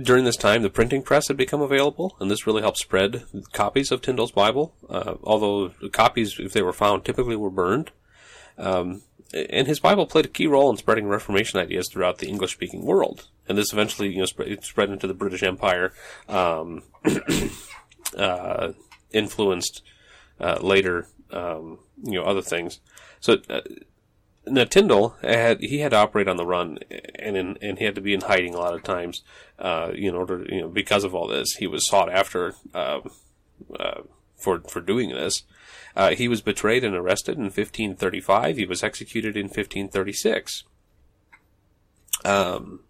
During 0.00 0.24
this 0.24 0.36
time, 0.36 0.62
the 0.62 0.70
printing 0.70 1.02
press 1.02 1.28
had 1.28 1.36
become 1.36 1.60
available, 1.60 2.16
and 2.18 2.30
this 2.30 2.46
really 2.46 2.62
helped 2.62 2.78
spread 2.78 3.24
copies 3.52 3.90
of 3.90 4.00
Tyndale's 4.00 4.32
Bible. 4.32 4.74
Uh, 4.88 5.14
although 5.22 5.70
copies, 5.92 6.38
if 6.38 6.52
they 6.52 6.62
were 6.62 6.72
found, 6.72 7.04
typically 7.04 7.36
were 7.36 7.50
burned. 7.50 7.90
Um, 8.56 9.02
and 9.34 9.66
his 9.66 9.80
Bible 9.80 10.06
played 10.06 10.26
a 10.26 10.28
key 10.28 10.46
role 10.46 10.70
in 10.70 10.76
spreading 10.76 11.06
Reformation 11.06 11.58
ideas 11.58 11.88
throughout 11.90 12.18
the 12.18 12.28
English-speaking 12.28 12.84
world. 12.84 13.28
And 13.48 13.56
this 13.56 13.72
eventually, 13.72 14.10
you 14.10 14.18
know, 14.18 14.26
spread, 14.26 14.64
spread 14.64 14.90
into 14.90 15.06
the 15.06 15.14
British 15.14 15.42
Empire, 15.42 15.92
um, 16.28 16.82
uh, 18.16 18.72
influenced 19.12 19.82
uh, 20.40 20.58
later, 20.60 21.08
um, 21.30 21.78
you 22.02 22.20
know, 22.20 22.24
other 22.24 22.42
things. 22.42 22.80
So 23.20 23.38
uh, 23.48 23.60
now 24.46 24.64
Tyndale 24.64 25.16
had 25.22 25.60
he 25.60 25.78
had 25.78 25.90
to 25.90 25.98
operate 25.98 26.28
on 26.28 26.36
the 26.36 26.46
run, 26.46 26.78
and 27.16 27.36
in, 27.36 27.58
and 27.60 27.78
he 27.78 27.84
had 27.84 27.94
to 27.94 28.00
be 28.00 28.14
in 28.14 28.22
hiding 28.22 28.54
a 28.54 28.58
lot 28.58 28.74
of 28.74 28.82
times, 28.82 29.22
uh, 29.58 29.92
in 29.94 30.14
order 30.14 30.44
you 30.48 30.62
know 30.62 30.68
because 30.68 31.04
of 31.04 31.14
all 31.14 31.28
this 31.28 31.52
he 31.54 31.66
was 31.66 31.88
sought 31.88 32.10
after 32.10 32.54
uh, 32.74 33.00
uh, 33.78 34.02
for 34.36 34.60
for 34.68 34.80
doing 34.80 35.10
this. 35.10 35.42
Uh, 35.94 36.14
he 36.14 36.26
was 36.26 36.40
betrayed 36.40 36.84
and 36.84 36.96
arrested 36.96 37.36
in 37.36 37.44
1535. 37.44 38.56
He 38.56 38.64
was 38.64 38.82
executed 38.82 39.36
in 39.36 39.44
1536. 39.44 40.64
Um, 42.24 42.80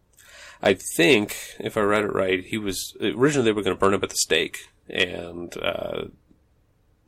I 0.62 0.74
think 0.74 1.36
if 1.58 1.76
I 1.76 1.80
read 1.80 2.04
it 2.04 2.14
right, 2.14 2.44
he 2.44 2.58
was 2.58 2.96
originally 3.00 3.46
they 3.46 3.52
were 3.52 3.62
going 3.62 3.74
to 3.74 3.80
burn 3.80 3.94
him 3.94 4.04
at 4.04 4.10
the 4.10 4.16
stake, 4.16 4.68
and 4.88 5.52
uh, 5.60 6.04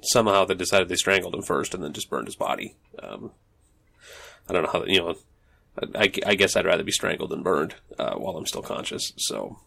somehow 0.03 0.45
they 0.45 0.55
decided 0.55 0.89
they 0.89 0.97
strangled 0.97 1.35
him 1.35 1.43
first 1.43 1.75
and 1.75 1.83
then 1.83 1.93
just 1.93 2.11
burned 2.11 2.27
his 2.27 2.37
body. 2.37 2.75
Um, 3.01 3.31
I 4.49 4.53
don't 4.53 4.63
know 4.63 4.71
how, 4.71 4.85
you 4.85 4.99
know, 4.99 5.17
I, 5.95 6.13
I 6.27 6.35
guess 6.35 6.57
I'd 6.57 6.67
rather 6.67 6.85
be 6.85 6.93
strangled 6.93 7.31
than 7.31 7.43
burned 7.43 7.75
uh, 7.99 8.15
while 8.15 8.37
I'm 8.37 8.47
still 8.47 8.63
conscious. 8.63 9.13
So 9.17 9.59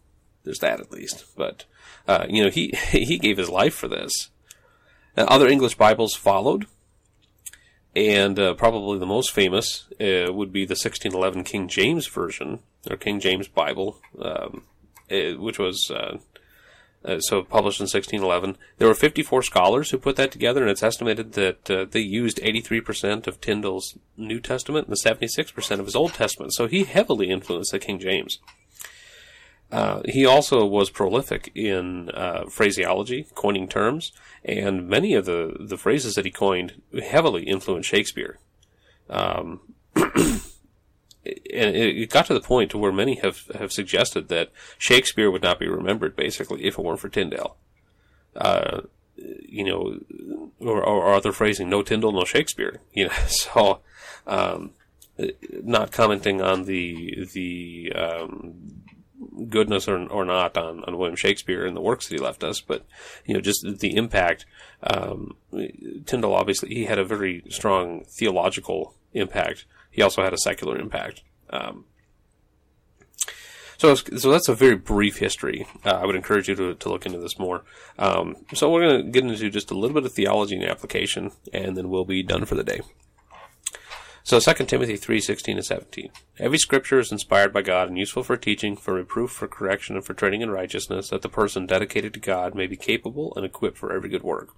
there's 0.43 0.59
that 0.59 0.79
at 0.79 0.91
least. 0.91 1.25
But, 1.35 1.65
uh, 2.07 2.25
you 2.29 2.43
know, 2.43 2.49
he, 2.49 2.73
he 2.91 3.17
gave 3.17 3.37
his 3.37 3.49
life 3.49 3.73
for 3.73 3.87
this. 3.87 4.29
Now, 5.15 5.25
other 5.25 5.47
English 5.47 5.75
Bibles 5.75 6.15
followed. 6.15 6.67
And 7.95 8.37
uh, 8.37 8.53
probably 8.53 8.99
the 8.99 9.07
most 9.07 9.31
famous 9.31 9.85
uh, 9.99 10.31
would 10.31 10.53
be 10.53 10.65
the 10.65 10.73
1611 10.73 11.43
King 11.43 11.67
James 11.67 12.05
Version, 12.05 12.59
or 12.87 12.95
King 12.95 13.19
James 13.19 13.47
Bible, 13.47 13.97
um, 14.21 14.63
uh, 15.09 15.31
which 15.39 15.57
was 15.57 15.91
uh, 17.07 17.19
so 17.19 17.41
published 17.41 17.79
in 17.79 17.85
1611. 17.85 18.57
There 18.77 18.87
were 18.87 18.93
54 18.93 19.41
scholars 19.43 19.91
who 19.91 19.97
put 19.97 20.17
that 20.17 20.31
together, 20.31 20.61
and 20.61 20.69
it's 20.69 20.83
estimated 20.83 21.33
that 21.33 21.71
uh, 21.71 21.85
they 21.89 22.01
used 22.01 22.37
83% 22.39 23.27
of 23.27 23.39
Tyndale's 23.39 23.97
New 24.17 24.39
Testament 24.39 24.87
and 24.87 24.97
76% 24.97 25.79
of 25.79 25.85
his 25.85 25.95
Old 25.95 26.13
Testament. 26.13 26.53
So 26.53 26.67
he 26.67 26.83
heavily 26.83 27.29
influenced 27.29 27.71
the 27.71 27.79
King 27.79 27.99
James. 27.99 28.39
Uh, 29.71 30.01
he 30.05 30.25
also 30.25 30.65
was 30.65 30.89
prolific 30.89 31.51
in 31.55 32.09
uh, 32.11 32.45
phraseology, 32.49 33.27
coining 33.35 33.67
terms, 33.67 34.11
and 34.43 34.87
many 34.87 35.13
of 35.13 35.25
the, 35.25 35.55
the 35.59 35.77
phrases 35.77 36.15
that 36.15 36.25
he 36.25 36.31
coined 36.31 36.81
heavily 37.01 37.43
influenced 37.43 37.89
Shakespeare. 37.89 38.39
Um, 39.09 39.61
and 41.53 41.75
it 41.75 42.09
got 42.09 42.25
to 42.27 42.33
the 42.33 42.41
point 42.41 42.71
to 42.71 42.77
where 42.77 42.91
many 42.91 43.15
have, 43.15 43.43
have 43.57 43.71
suggested 43.71 44.27
that 44.29 44.51
Shakespeare 44.77 45.31
would 45.31 45.43
not 45.43 45.59
be 45.59 45.67
remembered, 45.67 46.15
basically, 46.15 46.65
if 46.65 46.77
it 46.77 46.83
weren't 46.83 46.99
for 46.99 47.09
Tyndale. 47.09 47.57
Uh, 48.35 48.81
you 49.17 49.63
know, 49.63 49.99
or, 50.59 50.83
or 50.83 51.13
other 51.13 51.31
phrasing, 51.31 51.69
no 51.69 51.81
Tyndale, 51.81 52.11
no 52.11 52.25
Shakespeare. 52.25 52.81
You 52.93 53.05
know, 53.05 53.13
so 53.27 53.79
um, 54.25 54.71
not 55.63 55.91
commenting 55.91 56.41
on 56.41 56.65
the 56.65 57.27
the 57.33 57.91
um, 57.95 58.83
goodness 59.49 59.87
or, 59.87 60.07
or 60.07 60.25
not 60.25 60.57
on, 60.57 60.83
on 60.83 60.97
William 60.97 61.15
Shakespeare 61.15 61.65
and 61.65 61.75
the 61.75 61.81
works 61.81 62.07
that 62.07 62.15
he 62.15 62.23
left 62.23 62.43
us, 62.43 62.61
but 62.61 62.85
you 63.25 63.33
know, 63.33 63.41
just 63.41 63.65
the 63.79 63.95
impact. 63.95 64.45
Um, 64.83 65.35
Tyndale 66.05 66.33
obviously 66.33 66.69
he 66.69 66.85
had 66.85 66.99
a 66.99 67.03
very 67.03 67.43
strong 67.49 68.03
theological 68.05 68.93
impact. 69.13 69.65
He 69.97 70.03
also 70.03 70.23
had 70.23 70.31
a 70.31 70.37
secular 70.37 70.77
impact. 70.77 71.23
Um, 71.49 71.85
so, 73.79 73.95
so 73.95 74.31
that's 74.31 74.47
a 74.47 74.53
very 74.53 74.75
brief 74.75 75.17
history. 75.17 75.65
Uh, 75.83 75.89
I 75.89 76.05
would 76.05 76.15
encourage 76.15 76.47
you 76.47 76.53
to, 76.53 76.75
to 76.75 76.89
look 76.89 77.07
into 77.07 77.17
this 77.17 77.39
more. 77.39 77.63
Um, 77.97 78.35
so 78.53 78.71
we're 78.71 78.87
going 78.87 79.05
to 79.05 79.11
get 79.11 79.23
into 79.23 79.49
just 79.49 79.71
a 79.71 79.73
little 79.73 79.95
bit 79.95 80.05
of 80.05 80.13
theology 80.13 80.55
and 80.55 80.63
application, 80.65 81.31
and 81.51 81.75
then 81.75 81.89
we'll 81.89 82.05
be 82.05 82.21
done 82.21 82.45
for 82.45 82.53
the 82.53 82.63
day. 82.63 82.81
So 84.23 84.39
2 84.39 84.65
Timothy 84.65 84.97
3, 84.97 85.19
16 85.19 85.57
and 85.57 85.65
17. 85.65 86.11
Every 86.37 86.59
scripture 86.59 86.99
is 86.99 87.11
inspired 87.11 87.51
by 87.51 87.63
God 87.63 87.87
and 87.87 87.97
useful 87.97 88.21
for 88.21 88.37
teaching, 88.37 88.77
for 88.77 88.93
reproof, 88.93 89.31
for 89.31 89.47
correction, 89.47 89.95
and 89.95 90.05
for 90.05 90.13
training 90.13 90.41
in 90.41 90.51
righteousness, 90.51 91.09
that 91.09 91.23
the 91.23 91.29
person 91.29 91.65
dedicated 91.65 92.13
to 92.13 92.19
God 92.19 92.53
may 92.53 92.67
be 92.67 92.75
capable 92.75 93.33
and 93.35 93.43
equipped 93.43 93.79
for 93.79 93.91
every 93.91 94.09
good 94.09 94.21
work. 94.21 94.49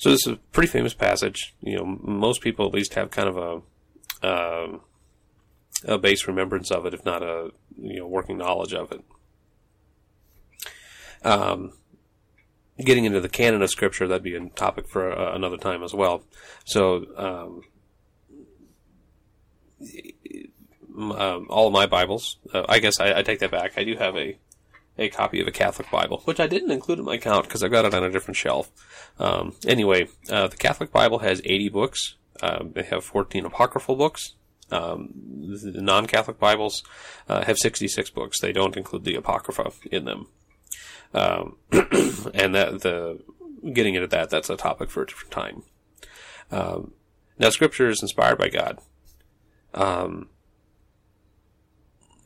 So 0.00 0.10
this 0.10 0.26
is 0.26 0.34
a 0.34 0.40
pretty 0.52 0.68
famous 0.68 0.94
passage. 0.94 1.54
You 1.60 1.76
know, 1.76 1.84
most 1.84 2.40
people 2.40 2.66
at 2.66 2.72
least 2.72 2.94
have 2.94 3.10
kind 3.10 3.28
of 3.28 3.36
a, 3.36 3.60
uh, 4.22 4.78
a 5.84 5.98
base 5.98 6.26
remembrance 6.26 6.70
of 6.70 6.86
it, 6.86 6.94
if 6.94 7.04
not 7.04 7.22
a, 7.22 7.50
you 7.80 8.00
know, 8.00 8.06
working 8.06 8.38
knowledge 8.38 8.74
of 8.74 8.92
it. 8.92 9.02
Um, 11.22 11.72
getting 12.78 13.04
into 13.04 13.20
the 13.20 13.28
canon 13.28 13.62
of 13.62 13.70
scripture, 13.70 14.08
that'd 14.08 14.22
be 14.22 14.34
a 14.34 14.48
topic 14.50 14.88
for 14.88 15.12
uh, 15.12 15.34
another 15.34 15.56
time 15.56 15.82
as 15.82 15.94
well. 15.94 16.22
So, 16.64 17.04
um, 17.16 17.62
um, 20.98 21.46
all 21.48 21.66
of 21.68 21.72
my 21.72 21.86
Bibles. 21.86 22.38
Uh, 22.52 22.64
I 22.68 22.78
guess 22.78 23.00
I, 23.00 23.18
I, 23.18 23.22
take 23.22 23.38
that 23.40 23.50
back. 23.50 23.72
I 23.76 23.84
do 23.84 23.96
have 23.96 24.16
a 24.16 24.36
a 24.98 25.08
copy 25.08 25.40
of 25.40 25.48
a 25.48 25.52
Catholic 25.52 25.90
Bible, 25.90 26.20
which 26.26 26.40
I 26.40 26.46
didn't 26.46 26.70
include 26.70 26.98
in 26.98 27.04
my 27.06 27.16
count 27.16 27.44
because 27.44 27.62
I've 27.62 27.70
got 27.70 27.86
it 27.86 27.94
on 27.94 28.04
a 28.04 28.10
different 28.10 28.36
shelf. 28.36 28.70
Um, 29.18 29.54
anyway, 29.66 30.08
uh, 30.28 30.48
the 30.48 30.56
Catholic 30.56 30.92
Bible 30.92 31.20
has 31.20 31.40
80 31.44 31.70
books. 31.70 32.16
Um, 32.42 32.72
they 32.74 32.82
have 32.84 33.04
14 33.04 33.44
apocryphal 33.44 33.96
books. 33.96 34.34
Um, 34.70 35.10
the 35.62 35.82
non-Catholic 35.82 36.38
Bibles 36.38 36.84
uh, 37.28 37.44
have 37.44 37.58
66 37.58 38.10
books. 38.10 38.40
They 38.40 38.52
don't 38.52 38.76
include 38.76 39.04
the 39.04 39.16
apocrypha 39.16 39.72
in 39.90 40.04
them. 40.04 40.28
Um, 41.12 41.56
and 41.72 42.54
that 42.54 42.80
the 42.82 43.20
getting 43.72 43.94
into 43.94 44.06
that 44.06 44.30
that's 44.30 44.48
a 44.48 44.56
topic 44.56 44.90
for 44.90 45.02
a 45.02 45.06
different 45.06 45.32
time. 45.32 45.62
Um, 46.52 46.92
now, 47.38 47.50
Scripture 47.50 47.88
is 47.88 48.02
inspired 48.02 48.38
by 48.38 48.48
God. 48.48 48.78
Um, 49.74 50.28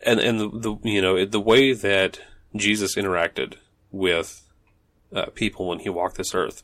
and 0.04 0.20
and 0.20 0.40
the, 0.40 0.48
the 0.50 0.88
you 0.88 1.00
know 1.00 1.24
the 1.24 1.40
way 1.40 1.72
that 1.72 2.20
Jesus 2.54 2.96
interacted 2.96 3.54
with 3.90 4.42
uh, 5.14 5.26
people 5.26 5.68
when 5.68 5.80
he 5.80 5.88
walked 5.88 6.16
this 6.16 6.34
earth, 6.34 6.62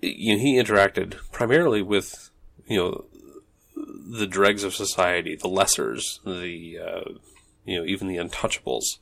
you 0.00 0.34
know, 0.34 0.40
he 0.40 0.54
interacted 0.54 1.16
primarily 1.32 1.82
with 1.82 2.30
you 2.66 2.76
know 2.76 3.04
the 3.76 4.26
dregs 4.26 4.64
of 4.64 4.74
society, 4.74 5.36
the 5.36 5.48
lessers, 5.48 6.22
the 6.24 6.78
uh, 6.78 7.12
you 7.64 7.78
know 7.78 7.86
even 7.86 8.08
the 8.08 8.16
untouchables. 8.16 8.98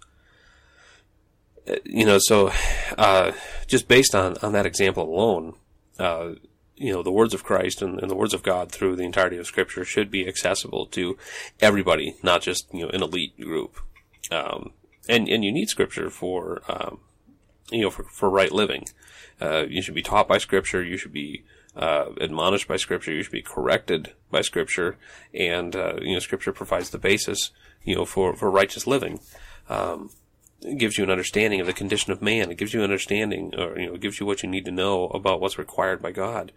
Uh, 1.68 1.76
you 1.84 2.04
know, 2.04 2.18
so 2.20 2.50
uh, 2.96 3.32
just 3.66 3.88
based 3.88 4.14
on 4.14 4.37
on 4.42 4.52
that 4.52 4.66
example 4.66 5.04
alone, 5.04 5.54
uh, 5.98 6.30
you 6.78 6.92
know, 6.92 7.02
the 7.02 7.12
words 7.12 7.34
of 7.34 7.44
Christ 7.44 7.82
and, 7.82 8.00
and, 8.00 8.11
the 8.11 8.14
words 8.16 8.32
of 8.32 8.42
God 8.42 8.70
through 8.70 8.96
the 8.96 9.02
entirety 9.02 9.37
of 9.37 9.46
Scripture 9.46 9.84
should 9.84 10.11
be 10.11 10.28
accessible 10.28 10.87
to 10.87 11.18
everybody, 11.61 12.16
not 12.22 12.42
just 12.42 12.72
you 12.72 12.82
know 12.82 12.90
an 12.90 13.02
elite 13.02 13.38
group. 13.40 13.80
Um, 14.30 14.72
and 15.08 15.28
and 15.28 15.44
you 15.44 15.52
need 15.52 15.68
Scripture 15.68 16.11
for 16.11 16.62
um, 16.68 17.00
you 17.70 17.83
know 17.83 17.90
for 17.90 18.04
for 18.04 18.31
right 18.31 18.52
living. 18.52 18.87
Uh, 19.40 19.64
you 19.68 19.83
should 19.83 19.94
be 19.94 20.02
taught 20.02 20.28
by 20.28 20.38
Scripture. 20.38 20.83
You 20.83 20.96
should 20.96 21.12
be 21.12 21.44
uh, 21.76 22.07
admonished 22.20 22.68
by 22.68 22.76
Scripture. 22.76 23.12
You 23.12 23.22
should 23.22 23.33
be 23.33 23.42
corrected 23.42 24.12
by 24.31 24.42
Scripture, 24.42 24.96
and 25.33 25.74
uh, 25.76 25.96
you 26.00 26.14
know 26.14 26.20
Scripture 26.20 26.52
provides 26.52 26.90
the 26.90 26.98
basis 26.98 27.50
you 27.85 27.94
know 27.94 28.04
for 28.04 28.35
for 28.35 28.50
righteous 28.50 28.87
living. 28.87 29.20
Um, 29.68 30.11
it 30.61 30.78
gives 30.78 30.98
you 30.98 31.04
an 31.04 31.11
understanding 31.11 31.61
of 31.61 31.66
the 31.66 31.72
condition 31.72 32.12
of 32.12 32.20
man. 32.20 32.50
It 32.50 32.59
gives 32.59 32.74
you 32.74 32.81
an 32.81 32.85
understanding, 32.85 33.54
or 33.57 33.78
you 33.78 33.87
know, 33.87 33.94
it 33.94 34.00
gives 34.00 34.18
you 34.18 34.26
what 34.26 34.42
you 34.42 34.48
need 34.48 34.64
to 34.64 34.72
know 34.72 35.07
about 35.09 35.40
what's 35.40 35.59
required 35.59 36.02
by 36.02 36.11
God. 36.11 36.52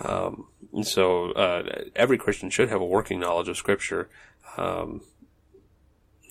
Um, 0.00 0.46
and 0.72 0.86
so, 0.86 1.32
uh, 1.32 1.84
every 1.94 2.16
Christian 2.16 2.48
should 2.48 2.70
have 2.70 2.80
a 2.80 2.86
working 2.86 3.20
knowledge 3.20 3.48
of 3.48 3.58
Scripture. 3.58 4.08
Um, 4.56 5.02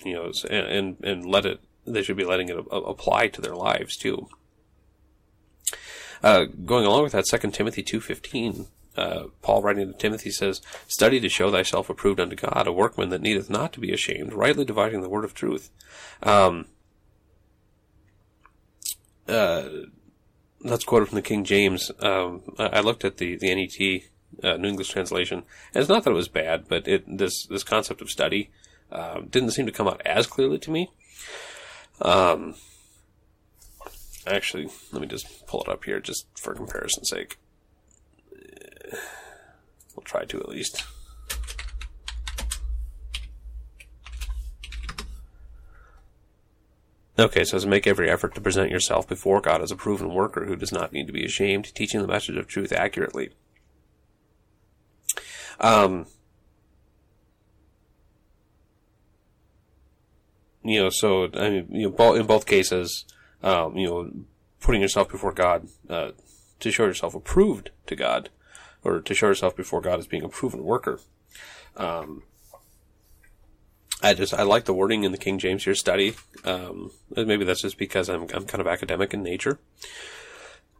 you 0.04 0.14
know, 0.14 0.32
and, 0.50 0.68
and, 0.68 1.04
and 1.04 1.26
let 1.26 1.46
it. 1.46 1.62
They 1.86 2.04
should 2.04 2.18
be 2.18 2.26
letting 2.26 2.50
it 2.50 2.58
apply 2.72 3.28
to 3.30 3.42
their 3.42 3.56
lives 3.56 3.98
too. 3.98 4.30
Uh, 6.24 6.46
going 6.66 6.86
along 6.86 7.04
with 7.04 7.14
that, 7.14 7.28
Second 7.28 7.54
Timothy 7.54 7.84
two 7.84 8.00
fifteen. 8.00 8.68
Uh, 8.96 9.28
Paul 9.42 9.62
writing 9.62 9.88
to 9.88 9.98
Timothy 9.98 10.32
says, 10.32 10.62
Study 10.86 11.22
to 11.22 11.30
show 11.30 11.50
thyself 11.50 11.90
approved 11.90 12.20
unto 12.20 12.36
God, 12.36 12.68
a 12.68 12.74
workman 12.74 13.08
that 13.10 13.22
needeth 13.22 13.50
not 13.50 13.72
to 13.74 13.80
be 13.80 13.94
ashamed, 13.94 14.34
rightly 14.34 14.66
dividing 14.66 15.02
the 15.02 15.08
word 15.08 15.24
of 15.24 15.34
truth. 15.34 15.70
Um, 16.22 16.66
uh, 19.30 19.70
that's 20.60 20.84
quoted 20.84 21.08
from 21.08 21.16
the 21.16 21.22
King 21.22 21.46
James. 21.46 21.90
Um, 22.02 22.42
I 22.60 22.82
looked 22.82 23.06
at 23.06 23.18
the 23.18 23.38
the 23.38 23.56
NET 23.56 24.02
uh, 24.44 24.58
New 24.58 24.68
English 24.68 24.90
translation, 24.90 25.44
and 25.74 25.82
it's 25.82 25.90
not 25.90 26.04
that 26.04 26.12
it 26.12 26.16
was 26.16 26.28
bad, 26.28 26.68
but 26.68 26.88
it 26.88 27.06
this 27.18 27.46
this 27.46 27.64
concept 27.64 28.02
of 28.02 28.10
study 28.10 28.52
uh, 28.92 29.22
didn't 29.22 29.52
seem 29.52 29.66
to 29.66 29.72
come 29.72 29.88
out 29.88 30.02
as 30.06 30.28
clearly 30.28 30.60
to 30.60 30.72
me. 30.72 30.90
Um, 32.02 32.56
actually, 34.26 34.70
let 34.92 35.02
me 35.02 35.08
just 35.08 35.46
pull 35.48 35.62
it 35.62 35.70
up 35.70 35.84
here, 35.86 36.00
just 36.00 36.28
for 36.40 36.54
comparison's 36.54 37.10
sake. 37.10 37.38
We'll 39.96 40.04
try 40.04 40.26
to 40.26 40.40
at 40.40 40.50
least. 40.50 40.84
Okay, 47.20 47.44
so 47.44 47.60
make 47.68 47.86
every 47.86 48.10
effort 48.10 48.34
to 48.34 48.42
present 48.42 48.72
yourself 48.72 49.08
before 49.08 49.42
God 49.42 49.62
as 49.62 49.70
a 49.70 49.76
proven 49.76 50.14
worker 50.14 50.46
who 50.46 50.56
does 50.56 50.72
not 50.72 50.92
need 50.92 51.06
to 51.06 51.14
be 51.14 51.24
ashamed, 51.24 51.76
teaching 51.76 52.02
the 52.02 52.08
message 52.08 52.36
of 52.36 52.48
truth 52.48 52.72
accurately. 52.72 53.30
Um, 55.60 56.08
you 60.64 60.82
know, 60.82 60.90
so 60.90 61.30
I 61.34 61.50
mean, 61.50 61.68
you 61.70 61.96
know, 61.98 62.14
in 62.14 62.26
both 62.26 62.46
cases, 62.46 63.06
um, 63.44 63.76
you 63.78 63.88
know, 63.88 64.12
putting 64.60 64.82
yourself 64.82 65.10
before 65.10 65.32
God 65.32 65.68
uh, 65.90 66.12
to 66.60 66.72
show 66.72 66.86
yourself 66.86 67.16
approved 67.16 67.72
to 67.88 67.96
God, 67.96 68.30
or 68.84 69.00
to 69.02 69.14
show 69.14 69.28
yourself 69.28 69.56
before 69.56 69.82
God 69.82 70.00
as 70.00 70.08
being 70.08 70.24
a 70.24 70.30
proven 70.30 70.64
worker. 70.64 71.00
Um, 71.76 72.24
I 74.04 74.14
just 74.14 74.34
I 74.34 74.44
like 74.44 74.66
the 74.66 74.74
wording 74.74 75.04
in 75.04 75.12
the 75.12 75.18
King 75.18 75.38
James 75.38 75.64
here. 75.64 75.76
Study. 75.76 76.16
Um, 76.44 76.92
maybe 77.16 77.46
that's 77.46 77.62
just 77.62 77.78
because 77.78 78.10
I'm 78.10 78.24
I'm 78.34 78.46
kind 78.46 78.62
of 78.62 78.68
academic 78.68 79.14
in 79.14 79.24
nature. 79.24 79.60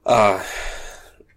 Uh, 0.06 0.44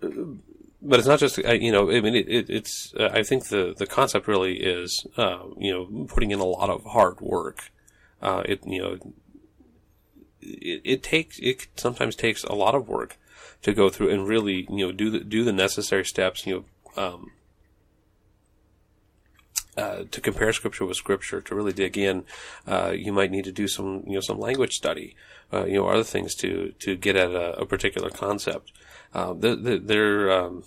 but 0.01 0.99
it's 0.99 1.09
not 1.09 1.19
just 1.19 1.39
you 1.39 1.73
know 1.73 1.91
I 1.91 2.01
mean 2.01 2.15
it, 2.15 2.29
it, 2.29 2.51
it's 2.51 2.95
uh, 2.99 3.11
I 3.13 3.23
think 3.23 3.49
the 3.49 3.75
the 3.77 3.87
concept 3.87 4.27
really 4.27 4.57
is 4.61 5.07
uh, 5.17 5.45
you 5.59 5.73
know 5.73 6.07
putting 6.07 6.31
in 6.31 6.41
a 6.41 6.45
lot 6.45 6.71
of 6.71 6.85
hard 6.85 7.21
work. 7.21 7.71
Uh, 8.25 8.43
it 8.47 8.67
you 8.67 8.83
know 8.83 8.99
it, 10.41 10.81
it 10.85 11.03
takes 11.03 11.39
it 11.39 11.69
sometimes 11.77 12.17
takes 12.17 12.43
a 12.45 12.55
lot 12.55 12.75
of 12.75 12.89
work 12.89 13.17
to 13.63 13.73
go 13.73 13.91
through 13.91 14.11
and 14.11 14.27
really 14.27 14.67
you 14.71 14.87
know 14.87 14.93
do 14.93 15.11
the 15.11 15.21
do 15.21 15.45
the 15.45 15.53
necessary 15.53 16.05
steps 16.05 16.47
you 16.47 16.65
know 16.97 17.03
um, 17.03 17.31
uh, 19.77 20.05
to 20.11 20.21
compare 20.21 20.53
scripture 20.53 20.87
with 20.87 20.97
scripture, 20.97 21.41
to 21.41 21.55
really 21.55 21.73
dig 21.73 21.99
in, 21.99 22.25
uh, 22.67 22.93
you 22.97 23.13
might 23.13 23.33
need 23.33 23.45
to 23.45 23.51
do 23.51 23.67
some, 23.67 24.05
you 24.07 24.15
know, 24.15 24.21
some 24.21 24.39
language 24.39 24.75
study, 24.75 25.17
uh, 25.53 25.65
you 25.65 25.75
know, 25.75 25.89
other 25.89 26.05
things 26.05 26.35
to, 26.37 26.73
to 26.79 26.95
get 26.95 27.17
at 27.17 27.33
a, 27.33 27.59
a 27.59 27.67
particular 27.67 28.09
concept. 28.09 28.73
Uh, 29.13 29.33
the, 29.33 29.57
the, 29.57 29.79
there, 29.79 30.31
um, 30.31 30.63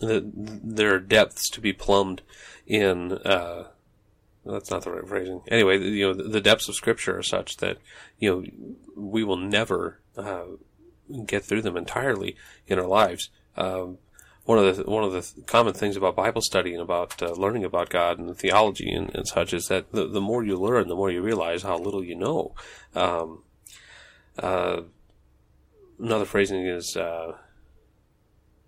the, 0.00 0.28
there 0.34 0.94
are 0.94 0.98
depths 0.98 1.48
to 1.50 1.60
be 1.60 1.72
plumbed 1.72 2.22
in, 2.66 3.12
uh, 3.12 3.68
that's 4.44 4.70
not 4.70 4.82
the 4.82 4.90
right 4.90 5.06
phrasing. 5.06 5.42
Anyway, 5.48 5.78
you 5.78 6.06
know, 6.06 6.14
the, 6.14 6.40
depths 6.40 6.68
of 6.68 6.74
scripture 6.74 7.16
are 7.18 7.22
such 7.22 7.58
that, 7.58 7.78
you 8.18 8.30
know, 8.30 8.44
we 8.96 9.22
will 9.22 9.36
never, 9.36 10.00
get 11.26 11.44
through 11.44 11.62
them 11.62 11.76
entirely 11.76 12.36
in 12.66 12.78
our 12.78 12.86
lives. 12.86 13.30
Um, 13.56 13.98
one 14.44 14.58
of 14.58 14.76
the 14.76 14.90
one 14.90 15.04
of 15.04 15.12
the 15.12 15.42
common 15.46 15.72
things 15.72 15.96
about 15.96 16.16
Bible 16.16 16.40
study 16.40 16.72
and 16.72 16.82
about 16.82 17.22
uh, 17.22 17.32
learning 17.32 17.64
about 17.64 17.90
God 17.90 18.18
and 18.18 18.36
theology 18.36 18.90
and, 18.90 19.14
and, 19.14 19.26
such 19.26 19.54
is 19.54 19.66
that 19.66 19.92
the, 19.92 20.08
the 20.08 20.20
more 20.20 20.42
you 20.42 20.56
learn, 20.56 20.88
the 20.88 20.96
more 20.96 21.10
you 21.10 21.22
realize 21.22 21.62
how 21.62 21.78
little 21.78 22.02
you 22.02 22.16
know. 22.16 22.54
Um, 22.94 23.44
uh, 24.38 24.82
another 26.00 26.24
phrasing 26.24 26.66
is, 26.66 26.96
uh, 26.96 27.36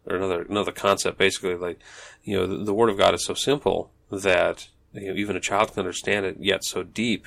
or 0.07 0.17
another 0.17 0.43
another 0.43 0.73
concept, 0.73 1.19
basically, 1.19 1.57
like 1.57 1.81
you 2.23 2.37
know, 2.37 2.47
the, 2.47 2.65
the 2.65 2.75
Word 2.75 2.91
of 2.91 2.99
God 2.99 3.15
is 3.15 3.25
so 3.25 3.35
simple 3.35 3.91
that 4.11 4.69
you 4.95 5.09
know, 5.09 5.15
even 5.15 5.37
a 5.37 5.41
child 5.41 5.73
can 5.73 5.81
understand 5.81 6.27
it, 6.27 6.37
yet 6.39 6.65
so 6.65 6.83
deep 6.83 7.27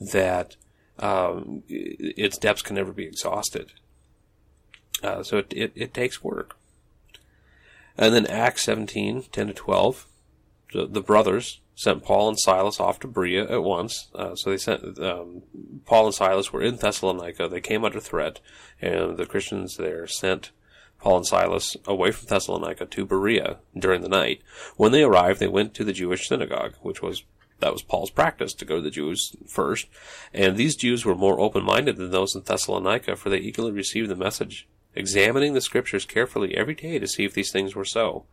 that 0.00 0.56
um, 0.98 1.62
its 1.68 2.38
depths 2.38 2.62
can 2.62 2.76
never 2.76 2.92
be 2.92 3.04
exhausted. 3.04 3.72
Uh, 5.02 5.22
so 5.22 5.38
it, 5.38 5.52
it, 5.52 5.72
it, 5.74 5.94
takes 5.94 6.22
work. 6.22 6.56
And 7.98 8.14
then 8.14 8.26
Acts 8.26 8.62
17, 8.62 9.24
10 9.30 9.46
to 9.48 9.52
12, 9.52 10.06
the, 10.72 10.86
the 10.86 11.00
brothers 11.00 11.60
sent 11.74 12.04
Paul 12.04 12.28
and 12.28 12.38
Silas 12.38 12.80
off 12.80 13.00
to 13.00 13.08
Berea 13.08 13.50
at 13.50 13.62
once. 13.62 14.08
Uh, 14.14 14.34
so 14.34 14.50
they 14.50 14.56
sent, 14.56 14.98
um, 14.98 15.42
Paul 15.84 16.06
and 16.06 16.14
Silas 16.14 16.52
were 16.52 16.62
in 16.62 16.76
Thessalonica. 16.76 17.48
They 17.48 17.60
came 17.60 17.84
under 17.84 18.00
threat, 18.00 18.40
and 18.80 19.16
the 19.16 19.26
Christians 19.26 19.76
there 19.76 20.06
sent 20.06 20.50
Paul 21.04 21.18
and 21.18 21.26
Silas 21.26 21.76
away 21.86 22.12
from 22.12 22.28
Thessalonica 22.28 22.86
to 22.86 23.04
Berea 23.04 23.58
during 23.78 24.00
the 24.00 24.08
night. 24.08 24.40
When 24.76 24.90
they 24.90 25.02
arrived, 25.02 25.38
they 25.38 25.46
went 25.46 25.74
to 25.74 25.84
the 25.84 25.92
Jewish 25.92 26.26
synagogue, 26.26 26.76
which 26.80 27.02
was 27.02 27.24
that 27.60 27.74
was 27.74 27.82
Paul's 27.82 28.10
practice 28.10 28.54
to 28.54 28.64
go 28.64 28.76
to 28.76 28.80
the 28.80 28.90
Jews 28.90 29.36
first. 29.46 29.86
And 30.32 30.56
these 30.56 30.74
Jews 30.74 31.04
were 31.04 31.14
more 31.14 31.38
open-minded 31.38 31.96
than 31.96 32.10
those 32.10 32.34
in 32.34 32.42
Thessalonica, 32.42 33.16
for 33.16 33.28
they 33.28 33.36
eagerly 33.36 33.70
received 33.70 34.08
the 34.08 34.16
message, 34.16 34.66
examining 34.94 35.52
the 35.52 35.60
scriptures 35.60 36.06
carefully 36.06 36.56
every 36.56 36.74
day 36.74 36.98
to 36.98 37.06
see 37.06 37.24
if 37.24 37.34
these 37.34 37.52
things 37.52 37.74
were 37.74 37.84
so. 37.84 38.24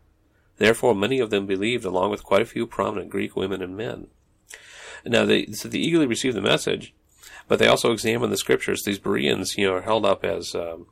Therefore, 0.58 0.96
many 0.96 1.20
of 1.20 1.30
them 1.30 1.46
believed, 1.46 1.84
along 1.84 2.10
with 2.10 2.24
quite 2.24 2.42
a 2.42 2.46
few 2.46 2.66
prominent 2.66 3.10
Greek 3.10 3.36
women 3.36 3.62
and 3.62 3.76
men. 3.76 4.08
Now, 5.06 5.26
they, 5.26 5.48
so 5.48 5.68
they 5.68 5.78
eagerly 5.78 6.08
received 6.08 6.38
the 6.38 6.42
message, 6.42 6.94
but 7.50 7.60
they 7.60 7.68
also 7.68 7.92
examined 7.92 8.32
the 8.32 8.38
scriptures. 8.38 8.84
These 8.86 9.00
Bereans, 9.00 9.58
you 9.58 9.68
know, 9.68 9.76
are 9.76 9.82
held 9.82 10.06
up 10.06 10.24
as 10.24 10.56
um, 10.56 10.88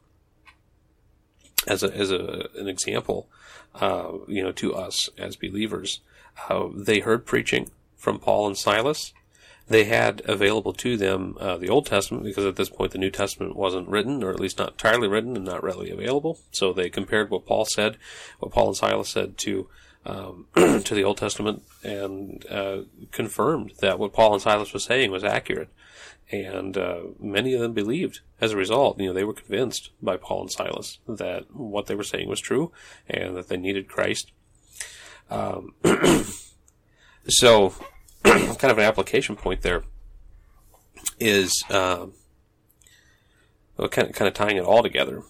as 1.69 1.83
a, 1.83 1.95
as 1.95 2.11
a, 2.11 2.49
an 2.55 2.67
example, 2.67 3.27
uh, 3.75 4.11
you 4.27 4.43
know, 4.43 4.51
to 4.53 4.75
us 4.75 5.09
as 5.17 5.35
believers. 5.35 6.01
Uh, 6.49 6.67
they 6.73 6.99
heard 6.99 7.25
preaching 7.25 7.69
from 7.95 8.19
Paul 8.19 8.47
and 8.47 8.57
Silas. 8.57 9.13
They 9.67 9.83
had 9.83 10.23
available 10.25 10.73
to 10.73 10.97
them 10.97 11.37
uh, 11.39 11.57
the 11.57 11.69
Old 11.69 11.85
Testament 11.85 12.23
because 12.23 12.45
at 12.45 12.55
this 12.55 12.69
point 12.69 12.91
the 12.91 12.97
New 12.97 13.11
Testament 13.11 13.55
wasn't 13.55 13.87
written, 13.87 14.23
or 14.23 14.31
at 14.31 14.39
least 14.39 14.57
not 14.57 14.71
entirely 14.71 15.07
written 15.07 15.35
and 15.35 15.45
not 15.45 15.63
readily 15.63 15.91
available. 15.91 16.39
So 16.51 16.73
they 16.73 16.89
compared 16.89 17.29
what 17.29 17.45
Paul 17.45 17.65
said, 17.65 17.97
what 18.39 18.51
Paul 18.51 18.69
and 18.69 18.77
Silas 18.77 19.09
said 19.09 19.37
to 19.39 19.69
um, 20.05 20.47
to 20.55 20.95
the 20.95 21.03
Old 21.03 21.17
Testament, 21.17 21.61
and 21.83 22.45
uh, 22.49 22.79
confirmed 23.11 23.73
that 23.81 23.99
what 23.99 24.13
Paul 24.13 24.33
and 24.33 24.41
Silas 24.41 24.73
was 24.73 24.85
saying 24.85 25.11
was 25.11 25.23
accurate. 25.23 25.69
And 26.31 26.77
uh, 26.77 27.01
many 27.19 27.53
of 27.53 27.61
them 27.61 27.73
believed. 27.73 28.19
As 28.39 28.51
a 28.51 28.57
result, 28.57 28.99
you 28.99 29.07
know, 29.07 29.13
they 29.13 29.23
were 29.23 29.33
convinced 29.33 29.89
by 30.01 30.17
Paul 30.17 30.41
and 30.41 30.51
Silas 30.51 30.99
that 31.07 31.53
what 31.53 31.87
they 31.87 31.95
were 31.95 32.03
saying 32.03 32.29
was 32.29 32.39
true, 32.39 32.71
and 33.09 33.35
that 33.35 33.47
they 33.47 33.57
needed 33.57 33.87
Christ. 33.87 34.31
Um, 35.29 35.73
So, 37.29 37.73
kind 38.23 38.71
of 38.71 38.77
an 38.77 38.85
application 38.85 39.35
point 39.35 39.61
there 39.61 39.83
is 41.19 41.63
um, 41.69 42.13
well, 43.77 43.87
kind 43.87 44.09
of, 44.09 44.15
kind 44.15 44.27
of 44.27 44.33
tying 44.33 44.57
it 44.57 44.63
all 44.63 44.81
together. 44.81 45.23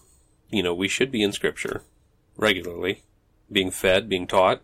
You 0.50 0.62
know, 0.62 0.74
we 0.74 0.88
should 0.88 1.10
be 1.10 1.22
in 1.22 1.32
Scripture 1.32 1.82
regularly, 2.36 3.02
being 3.52 3.70
fed, 3.70 4.08
being 4.08 4.26
taught. 4.26 4.62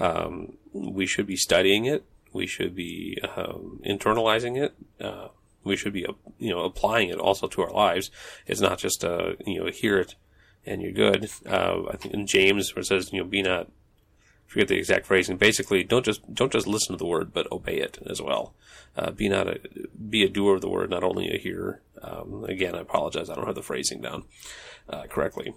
Um, 0.00 0.54
we 0.72 1.06
should 1.06 1.26
be 1.26 1.36
studying 1.36 1.84
it. 1.84 2.04
We 2.32 2.46
should 2.46 2.74
be 2.74 3.18
um, 3.36 3.80
internalizing 3.86 4.60
it. 4.60 4.74
Uh, 5.00 5.28
we 5.64 5.76
should 5.76 5.92
be, 5.92 6.06
you 6.38 6.50
know, 6.50 6.60
applying 6.60 7.08
it 7.08 7.18
also 7.18 7.46
to 7.48 7.62
our 7.62 7.72
lives. 7.72 8.10
It's 8.46 8.60
not 8.60 8.78
just, 8.78 9.04
uh, 9.04 9.32
you 9.46 9.60
know, 9.60 9.70
hear 9.70 9.98
it 9.98 10.14
and 10.66 10.82
you're 10.82 10.92
good. 10.92 11.30
Uh, 11.46 11.82
I 11.90 11.96
think 11.96 12.14
in 12.14 12.26
James 12.26 12.74
where 12.74 12.80
it 12.80 12.86
says, 12.86 13.12
you 13.12 13.20
know, 13.20 13.28
be 13.28 13.42
not 13.42 13.68
forget 14.46 14.68
the 14.68 14.76
exact 14.76 15.06
phrasing. 15.06 15.36
Basically, 15.36 15.82
don't 15.82 16.04
just 16.04 16.32
don't 16.32 16.52
just 16.52 16.66
listen 16.66 16.94
to 16.94 16.98
the 16.98 17.06
word, 17.06 17.32
but 17.32 17.50
obey 17.50 17.78
it 17.78 17.98
as 18.06 18.22
well. 18.22 18.54
Uh, 18.96 19.10
be 19.10 19.28
not 19.28 19.48
a 19.48 19.60
be 20.08 20.22
a 20.22 20.28
doer 20.28 20.54
of 20.54 20.60
the 20.60 20.68
word, 20.68 20.90
not 20.90 21.04
only 21.04 21.28
a 21.30 21.38
hearer. 21.38 21.80
Um, 22.02 22.44
again, 22.44 22.74
I 22.74 22.80
apologize, 22.80 23.30
I 23.30 23.34
don't 23.34 23.46
have 23.46 23.54
the 23.54 23.62
phrasing 23.62 24.00
down 24.00 24.24
uh, 24.88 25.04
correctly. 25.04 25.54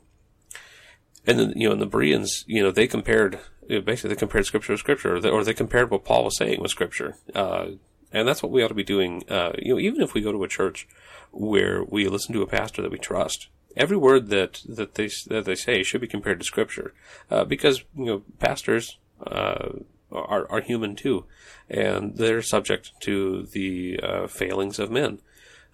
And 1.26 1.40
then 1.40 1.54
you 1.56 1.68
know, 1.68 1.74
in 1.74 1.80
the 1.80 1.86
Bereans, 1.86 2.46
you 2.48 2.64
know, 2.64 2.72
they 2.72 2.88
compared 2.88 3.40
basically 3.68 4.10
they 4.10 4.16
compared 4.16 4.46
scripture 4.46 4.74
with 4.74 4.80
scripture, 4.80 5.16
or 5.16 5.20
they, 5.20 5.30
or 5.30 5.44
they, 5.44 5.54
compared 5.54 5.92
what 5.92 6.06
Paul 6.06 6.24
was 6.24 6.38
saying 6.38 6.62
with 6.62 6.72
scripture. 6.72 7.18
Uh, 7.36 7.72
and 8.12 8.28
that's 8.28 8.42
what 8.42 8.52
we 8.52 8.64
ought 8.64 8.70
to 8.70 8.74
be 8.74 8.84
doing. 8.84 9.24
Uh, 9.30 9.54
you 9.58 9.74
know, 9.74 9.80
even 9.80 10.02
if 10.02 10.14
we 10.14 10.22
go 10.22 10.32
to 10.32 10.44
a 10.44 10.48
church 10.48 10.88
where 11.32 11.84
we 11.84 12.08
listen 12.08 12.34
to 12.34 12.42
a 12.42 12.48
pastor 12.48 12.82
that 12.82 12.92
we 12.92 12.98
trust, 12.98 13.48
every 13.76 13.98
word 13.98 14.28
that 14.28 14.62
that 14.68 14.96
they 14.96 15.10
that 15.28 15.46
they 15.46 15.56
say 15.56 15.84
should 15.84 16.02
be 16.02 16.08
compared 16.08 16.40
to 16.40 16.46
Scripture, 16.46 16.94
uh, 17.30 17.44
because 17.44 17.84
you 17.96 18.06
know 18.06 18.24
pastors 18.40 18.98
uh, 19.26 19.70
are 20.12 20.50
are 20.50 20.62
human 20.62 20.96
too, 20.96 21.26
and 21.70 22.18
they're 22.18 22.42
subject 22.42 22.92
to 23.02 23.44
the 23.52 24.00
uh, 24.02 24.28
failings 24.28 24.80
of 24.80 24.92
men. 24.92 25.20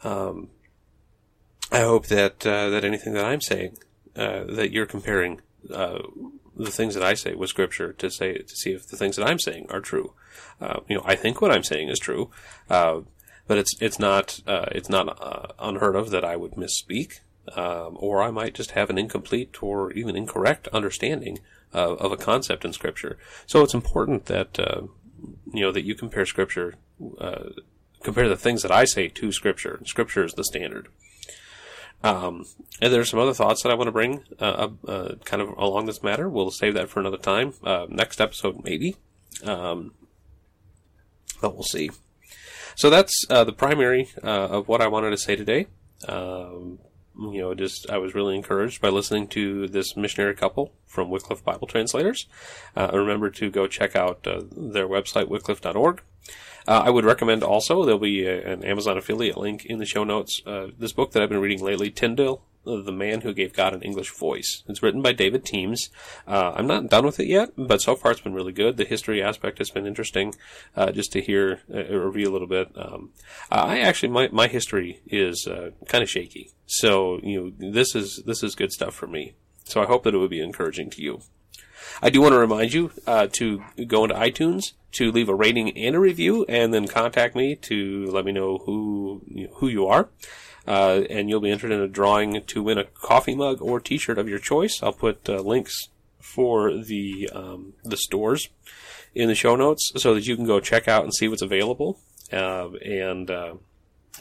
Um, 0.04 0.50
I 1.72 1.82
hope 1.82 2.08
that 2.08 2.46
uh, 2.46 2.69
that 2.69 2.84
anything 2.84 3.13
that 3.13 3.26
I'm 3.26 3.41
saying 3.41 3.78
uh, 4.15 4.43
that 4.50 4.72
you're 4.72 4.86
comparing 4.86 5.41
uh, 5.74 6.00
the 6.56 6.72
things 6.72 6.94
that 6.94 7.04
I 7.04 7.13
say 7.13 7.36
with 7.36 7.50
Scripture 7.50 7.94
to 7.94 8.10
say 8.10 8.38
to 8.38 8.56
see 8.56 8.72
if 8.72 8.88
the 8.88 8.98
things 8.98 9.16
that 9.16 9.28
I'm 9.28 9.39
saying 9.39 9.68
are 9.70 9.82
true. 9.82 10.13
you 10.88 10.98
know, 10.98 11.04
I 11.06 11.16
think 11.16 11.42
what 11.42 11.52
I'm 11.52 11.63
saying 11.63 11.89
is 11.89 12.00
true 12.00 12.32
but 13.48 13.58
it's 13.58 13.76
it's 13.82 14.00
not 14.00 14.42
uh, 14.48 14.66
it's 14.72 14.89
not 14.89 15.22
uh, 15.22 15.54
unheard 15.60 15.96
of 15.96 16.12
that 16.12 16.24
I 16.24 16.36
would 16.36 16.54
misspeak 16.54 17.20
um, 17.56 17.98
or 18.00 18.22
I 18.22 18.32
might 18.32 18.54
just 18.54 18.72
have 18.72 18.89
an 18.89 18.98
incomplete 18.98 19.62
or 19.62 19.92
even 19.92 20.16
incorrect 20.16 20.68
understanding 20.70 21.39
uh, 21.74 21.96
of 21.96 22.12
a 22.12 22.18
concept 22.18 22.63
in 22.63 22.74
Scripture. 22.74 23.18
So 23.46 23.62
it's 23.62 23.74
important 23.74 24.26
that 24.26 24.60
uh, 24.60 24.84
you 25.54 25.62
know 25.62 25.72
that 25.72 25.84
you 25.84 25.96
compare 25.96 26.26
Scripture, 26.26 26.76
uh, 27.20 27.50
compare 28.02 28.30
the 28.30 28.38
things 28.38 28.62
that 28.62 28.72
I 28.72 28.86
say 28.86 29.08
to 29.10 29.32
Scripture. 29.32 29.82
Scripture 29.86 30.24
is 30.24 30.34
the 30.34 30.44
standard. 30.44 30.88
Um, 32.04 32.46
and 32.82 32.92
there's 32.92 33.10
some 33.10 33.20
other 33.20 33.34
thoughts 33.34 33.63
that 33.63 33.72
I 33.72 33.76
want 33.76 33.88
to 33.88 33.92
bring, 33.94 34.24
uh, 34.39 34.70
uh, 34.88 35.16
kind 35.24 35.42
of 35.42 35.50
along 35.58 35.86
this 35.86 36.04
matter. 36.04 36.30
We'll 36.30 36.52
save 36.52 36.74
that 36.74 36.89
for 36.89 37.00
another 37.00 37.18
time. 37.18 37.54
Uh, 37.63 37.86
next 37.89 38.20
episode, 38.20 38.63
maybe. 38.63 38.98
Um, 39.44 39.94
but 41.42 41.54
we'll 41.54 41.63
see. 41.63 41.92
So 42.76 42.89
that's 42.89 43.26
the 43.28 43.54
primary 43.54 44.10
of 44.22 44.68
what 44.68 44.82
I 44.82 44.88
wanted 44.88 45.12
to 45.12 45.18
say 45.18 45.36
today. 45.36 45.68
Um, 46.08 46.80
you 47.16 47.42
know, 47.42 47.54
just 47.54 47.89
I 47.89 47.98
was 47.98 48.16
really 48.16 48.36
encouraged 48.36 48.82
by 48.82 48.89
listening 48.89 49.28
to 49.30 49.68
this 49.68 49.96
missionary 49.96 50.36
couple 50.36 50.74
from 50.86 51.10
Wycliffe 51.10 51.44
Bible 51.44 51.68
Translators. 51.68 52.28
Uh, 52.76 52.89
remember 52.94 53.30
to 53.32 53.50
go 53.50 53.68
check 53.68 53.96
out 53.96 54.26
uh, 54.28 54.42
their 54.52 54.88
website, 54.88 55.28
wycliffe.org. 55.28 56.02
Uh, 56.67 56.84
I 56.86 56.89
would 56.89 57.06
recommend 57.06 57.43
also, 57.43 57.84
there'll 57.84 57.99
be 57.99 58.26
a, 58.26 58.54
an 58.54 58.63
Amazon 58.63 58.97
affiliate 58.97 59.38
link 59.38 59.65
in 59.65 59.80
the 59.80 59.86
show 59.86 60.04
notes, 60.04 60.41
uh, 60.45 60.67
this 60.78 60.93
book 60.93 61.12
that 61.12 61.21
I've 61.21 61.30
been 61.30 61.41
reading 61.41 61.63
lately, 61.63 61.91
Tyndale, 61.91 62.41
the 62.65 62.91
Man 62.93 63.21
Who 63.21 63.34
Gave 63.34 63.54
God 63.54 63.73
an 63.73 63.82
English 63.82 64.12
Voice. 64.12 64.63
It's 64.67 64.82
written 64.82 65.02
by 65.02 65.12
David 65.12 65.43
Teems. 65.43 65.89
Uh, 66.26 66.54
I'm 66.56 66.67
not 66.67 66.89
done 66.89 67.06
with 67.06 67.19
it 67.19 67.28
yet, 67.28 67.49
but 67.58 67.82
so 67.82 67.95
far 67.95 68.12
it's 68.12 68.21
been 68.21 68.34
really 68.34 68.54
good. 68.54 68.78
The 68.78 68.86
history 68.86 69.21
aspect 69.21 69.58
has 69.58 69.69
been 69.69 69.86
interesting, 69.86 70.34
uh, 70.76 70.91
just 70.91 71.12
to 71.12 71.21
hear 71.21 71.60
uh, 71.73 71.84
review 71.93 72.30
a 72.30 72.32
little 72.32 72.47
bit. 72.47 72.71
Um, 72.76 73.12
I 73.52 73.80
actually, 73.80 74.10
my, 74.10 74.30
my 74.32 74.47
history 74.47 75.02
is 75.06 75.45
uh, 75.45 75.71
kind 75.88 76.02
of 76.02 76.10
shaky. 76.10 76.52
So, 76.65 77.19
you 77.21 77.54
know, 77.60 77.71
this 77.71 77.95
is, 77.95 78.23
this 78.26 78.43
is 78.43 78.56
good 78.56 78.71
stuff 78.71 78.95
for 78.95 79.08
me. 79.08 79.34
So 79.65 79.82
I 79.82 79.86
hope 79.86 80.04
that 80.04 80.13
it 80.13 80.17
would 80.17 80.30
be 80.30 80.41
encouraging 80.41 80.89
to 80.91 81.02
you. 81.02 81.21
I 82.02 82.10
do 82.10 82.22
want 82.22 82.34
to 82.34 82.39
remind 82.39 82.74
you 82.74 82.91
uh, 83.08 83.28
to 83.34 83.63
go 83.88 84.04
into 84.04 84.15
iTunes 84.15 84.74
to 84.93 85.12
leave 85.12 85.30
a 85.30 85.36
rating 85.36 85.76
and 85.78 85.96
a 85.96 86.00
review, 86.00 86.46
and 86.48 86.74
then 86.74 86.88
contact 86.88 87.36
me 87.36 87.56
to 87.56 88.06
let 88.08 88.26
me 88.26 88.32
know 88.32 88.60
who 88.60 89.22
who 89.56 89.67
you 89.67 89.88
are 89.88 90.10
uh, 90.67 91.02
and 91.10 91.30
you'll 91.30 91.41
be 91.41 91.52
entered 91.52 91.72
in 91.72 91.82
a 91.82 91.88
drawing 91.88 92.41
to 92.43 92.63
win 92.63 92.78
a 92.78 92.86
coffee 92.86 93.36
mug 93.36 93.62
or 93.62 93.80
T-shirt 93.80 94.17
of 94.17 94.30
your 94.30 94.39
choice. 94.39 94.82
I'll 94.82 94.93
put 94.93 95.28
uh, 95.30 95.41
links 95.41 95.89
for 96.19 96.74
the 96.74 97.30
um, 97.34 97.74
the 97.84 97.98
stores 97.98 98.50
in 99.13 99.28
the 99.28 99.36
show 99.36 99.56
notes 99.56 99.91
so 99.98 100.13
that 100.13 100.26
you 100.26 100.36
can 100.36 100.46
go 100.46 100.60
check 100.60 100.88
out 100.88 101.04
and 101.04 101.13
see 101.13 101.28
what's 101.28 101.41
available. 101.41 102.00
Uh, 102.32 102.69
and 102.78 103.30
uh, 103.30 103.56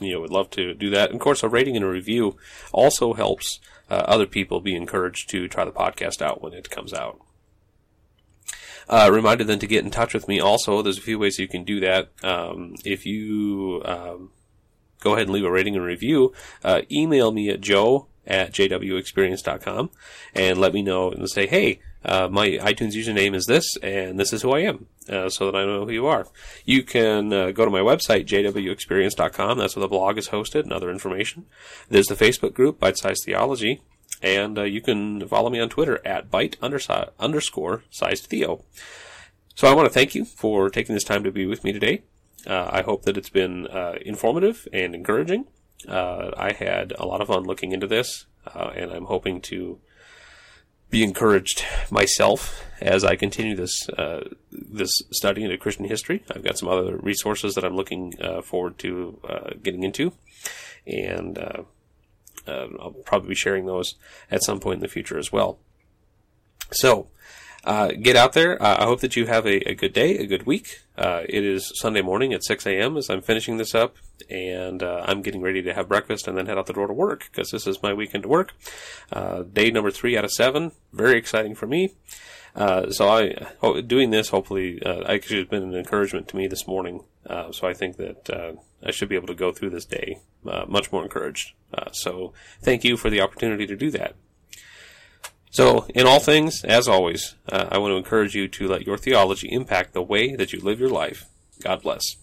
you 0.00 0.12
know, 0.12 0.20
would 0.20 0.30
love 0.30 0.50
to 0.50 0.74
do 0.74 0.90
that. 0.90 1.10
And 1.10 1.16
of 1.16 1.20
course, 1.20 1.42
a 1.42 1.48
rating 1.48 1.76
and 1.76 1.84
a 1.84 1.88
review 1.88 2.36
also 2.72 3.14
helps 3.14 3.60
uh, 3.88 3.94
other 3.94 4.26
people 4.26 4.60
be 4.60 4.74
encouraged 4.74 5.30
to 5.30 5.48
try 5.48 5.64
the 5.64 5.70
podcast 5.70 6.20
out 6.20 6.42
when 6.42 6.52
it 6.52 6.70
comes 6.70 6.92
out. 6.92 7.20
Uh, 8.88 9.10
reminder 9.12 9.44
then 9.44 9.58
to 9.58 9.66
get 9.66 9.84
in 9.84 9.90
touch 9.90 10.14
with 10.14 10.28
me 10.28 10.40
also. 10.40 10.82
There's 10.82 10.98
a 10.98 11.02
few 11.02 11.18
ways 11.18 11.38
you 11.38 11.48
can 11.48 11.64
do 11.64 11.80
that. 11.80 12.10
Um, 12.22 12.74
if 12.84 13.06
you 13.06 13.82
um, 13.84 14.30
go 15.00 15.12
ahead 15.12 15.26
and 15.26 15.32
leave 15.32 15.44
a 15.44 15.50
rating 15.50 15.76
and 15.76 15.84
review. 15.84 16.32
Uh, 16.64 16.82
email 16.90 17.32
me 17.32 17.48
at 17.50 17.60
joe 17.60 18.06
at 18.26 18.52
jwexperience.com 18.52 19.90
and 20.34 20.58
let 20.58 20.72
me 20.72 20.82
know 20.82 21.10
and 21.10 21.28
say, 21.30 21.46
hey, 21.46 21.80
Uh, 22.04 22.26
my 22.28 22.48
iTunes 22.58 22.94
username 22.96 23.32
is 23.32 23.46
this, 23.46 23.76
and 23.80 24.18
this 24.18 24.32
is 24.32 24.42
who 24.42 24.50
I 24.50 24.62
am, 24.62 24.86
uh, 25.08 25.28
so 25.28 25.46
that 25.46 25.56
I 25.56 25.64
know 25.64 25.84
who 25.84 25.92
you 25.92 26.06
are. 26.08 26.26
You 26.64 26.82
can 26.82 27.32
uh, 27.32 27.52
go 27.52 27.64
to 27.64 27.70
my 27.70 27.78
website, 27.78 28.26
jwexperience.com. 28.26 29.58
That's 29.58 29.76
where 29.76 29.82
the 29.82 29.88
blog 29.88 30.18
is 30.18 30.30
hosted 30.30 30.64
and 30.64 30.72
other 30.72 30.90
information. 30.90 31.46
There's 31.88 32.08
the 32.08 32.16
Facebook 32.16 32.54
group, 32.54 32.80
Bite 32.80 32.98
Size 32.98 33.22
Theology, 33.24 33.82
and 34.22 34.58
uh, 34.58 34.62
you 34.62 34.80
can 34.80 35.26
follow 35.28 35.50
me 35.50 35.60
on 35.60 35.68
Twitter 35.68 36.00
at 36.06 36.30
bite 36.30 36.58
undersi- 36.60 37.10
underscore 37.18 37.82
sized 37.90 38.26
theo. 38.26 38.64
So 39.54 39.68
I 39.68 39.74
want 39.74 39.86
to 39.86 39.92
thank 39.92 40.14
you 40.14 40.24
for 40.24 40.70
taking 40.70 40.94
this 40.94 41.04
time 41.04 41.24
to 41.24 41.32
be 41.32 41.44
with 41.44 41.64
me 41.64 41.72
today. 41.72 42.02
Uh, 42.46 42.68
I 42.70 42.82
hope 42.82 43.02
that 43.02 43.16
it's 43.16 43.28
been 43.28 43.66
uh, 43.66 43.96
informative 44.04 44.66
and 44.72 44.94
encouraging. 44.94 45.46
Uh, 45.86 46.30
I 46.36 46.52
had 46.52 46.92
a 46.98 47.04
lot 47.04 47.20
of 47.20 47.28
fun 47.28 47.42
looking 47.42 47.72
into 47.72 47.86
this, 47.86 48.26
uh, 48.46 48.70
and 48.74 48.90
I'm 48.90 49.04
hoping 49.04 49.40
to 49.42 49.78
be 50.90 51.02
encouraged 51.02 51.64
myself 51.90 52.62
as 52.80 53.04
I 53.04 53.16
continue 53.16 53.56
this 53.56 53.88
uh, 53.90 54.28
this 54.50 54.90
study 55.10 55.42
into 55.42 55.56
Christian 55.58 55.86
history. 55.86 56.24
I've 56.34 56.44
got 56.44 56.58
some 56.58 56.68
other 56.68 56.96
resources 56.96 57.54
that 57.54 57.64
I'm 57.64 57.76
looking 57.76 58.14
uh, 58.20 58.42
forward 58.42 58.78
to 58.78 59.18
getting 59.62 59.82
into, 59.82 60.12
and 60.86 61.38
I'll 62.46 62.94
probably 63.04 63.30
be 63.30 63.34
sharing 63.34 63.66
those 63.66 63.94
at 64.30 64.42
some 64.42 64.60
point 64.60 64.76
in 64.76 64.82
the 64.82 64.88
future 64.88 65.18
as 65.18 65.32
well. 65.32 65.58
So, 66.70 67.08
uh, 67.64 67.92
get 68.00 68.16
out 68.16 68.32
there. 68.32 68.60
Uh, 68.60 68.82
I 68.82 68.84
hope 68.84 69.00
that 69.00 69.14
you 69.14 69.26
have 69.26 69.46
a, 69.46 69.68
a 69.68 69.74
good 69.74 69.92
day, 69.92 70.16
a 70.16 70.26
good 70.26 70.46
week. 70.46 70.80
Uh, 70.96 71.22
it 71.28 71.44
is 71.44 71.72
Sunday 71.76 72.02
morning 72.02 72.32
at 72.32 72.44
6 72.44 72.66
a.m. 72.66 72.96
as 72.96 73.08
I'm 73.08 73.22
finishing 73.22 73.56
this 73.56 73.74
up, 73.74 73.96
and 74.28 74.82
uh, 74.82 75.04
I'm 75.06 75.22
getting 75.22 75.42
ready 75.42 75.62
to 75.62 75.72
have 75.72 75.88
breakfast 75.88 76.26
and 76.26 76.36
then 76.36 76.46
head 76.46 76.58
out 76.58 76.66
the 76.66 76.72
door 76.72 76.88
to 76.88 76.92
work 76.92 77.28
because 77.30 77.50
this 77.50 77.66
is 77.66 77.82
my 77.82 77.92
weekend 77.92 78.24
to 78.24 78.28
work. 78.28 78.52
Uh, 79.12 79.42
day 79.42 79.70
number 79.70 79.90
three 79.90 80.16
out 80.18 80.24
of 80.24 80.32
seven. 80.32 80.72
Very 80.92 81.16
exciting 81.16 81.54
for 81.54 81.66
me. 81.66 81.94
Uh, 82.54 82.90
so 82.90 83.08
I, 83.08 83.80
doing 83.80 84.10
this, 84.10 84.28
hopefully, 84.28 84.82
uh, 84.82 85.04
actually 85.04 85.38
has 85.38 85.48
been 85.48 85.62
an 85.62 85.74
encouragement 85.74 86.28
to 86.28 86.36
me 86.36 86.46
this 86.46 86.66
morning. 86.66 87.04
Uh, 87.26 87.50
so 87.52 87.66
I 87.66 87.72
think 87.72 87.96
that 87.96 88.30
uh, 88.30 88.52
I 88.84 88.90
should 88.90 89.08
be 89.08 89.16
able 89.16 89.28
to 89.28 89.34
go 89.34 89.52
through 89.52 89.70
this 89.70 89.86
day 89.86 90.20
much 90.66 90.92
more 90.92 91.02
encouraged. 91.02 91.52
so 91.92 92.32
thank 92.60 92.84
you 92.84 92.96
for 92.96 93.08
the 93.10 93.20
opportunity 93.20 93.66
to 93.66 93.76
do 93.76 93.90
that. 93.92 94.14
So, 95.52 95.84
in 95.94 96.06
all 96.06 96.18
things, 96.18 96.64
as 96.64 96.88
always, 96.88 97.34
uh, 97.46 97.68
I 97.70 97.76
want 97.76 97.92
to 97.92 97.96
encourage 97.96 98.34
you 98.34 98.48
to 98.48 98.68
let 98.68 98.86
your 98.86 98.96
theology 98.96 99.48
impact 99.52 99.92
the 99.92 100.00
way 100.00 100.34
that 100.34 100.54
you 100.54 100.60
live 100.60 100.80
your 100.80 100.88
life. 100.88 101.26
God 101.62 101.82
bless. 101.82 102.16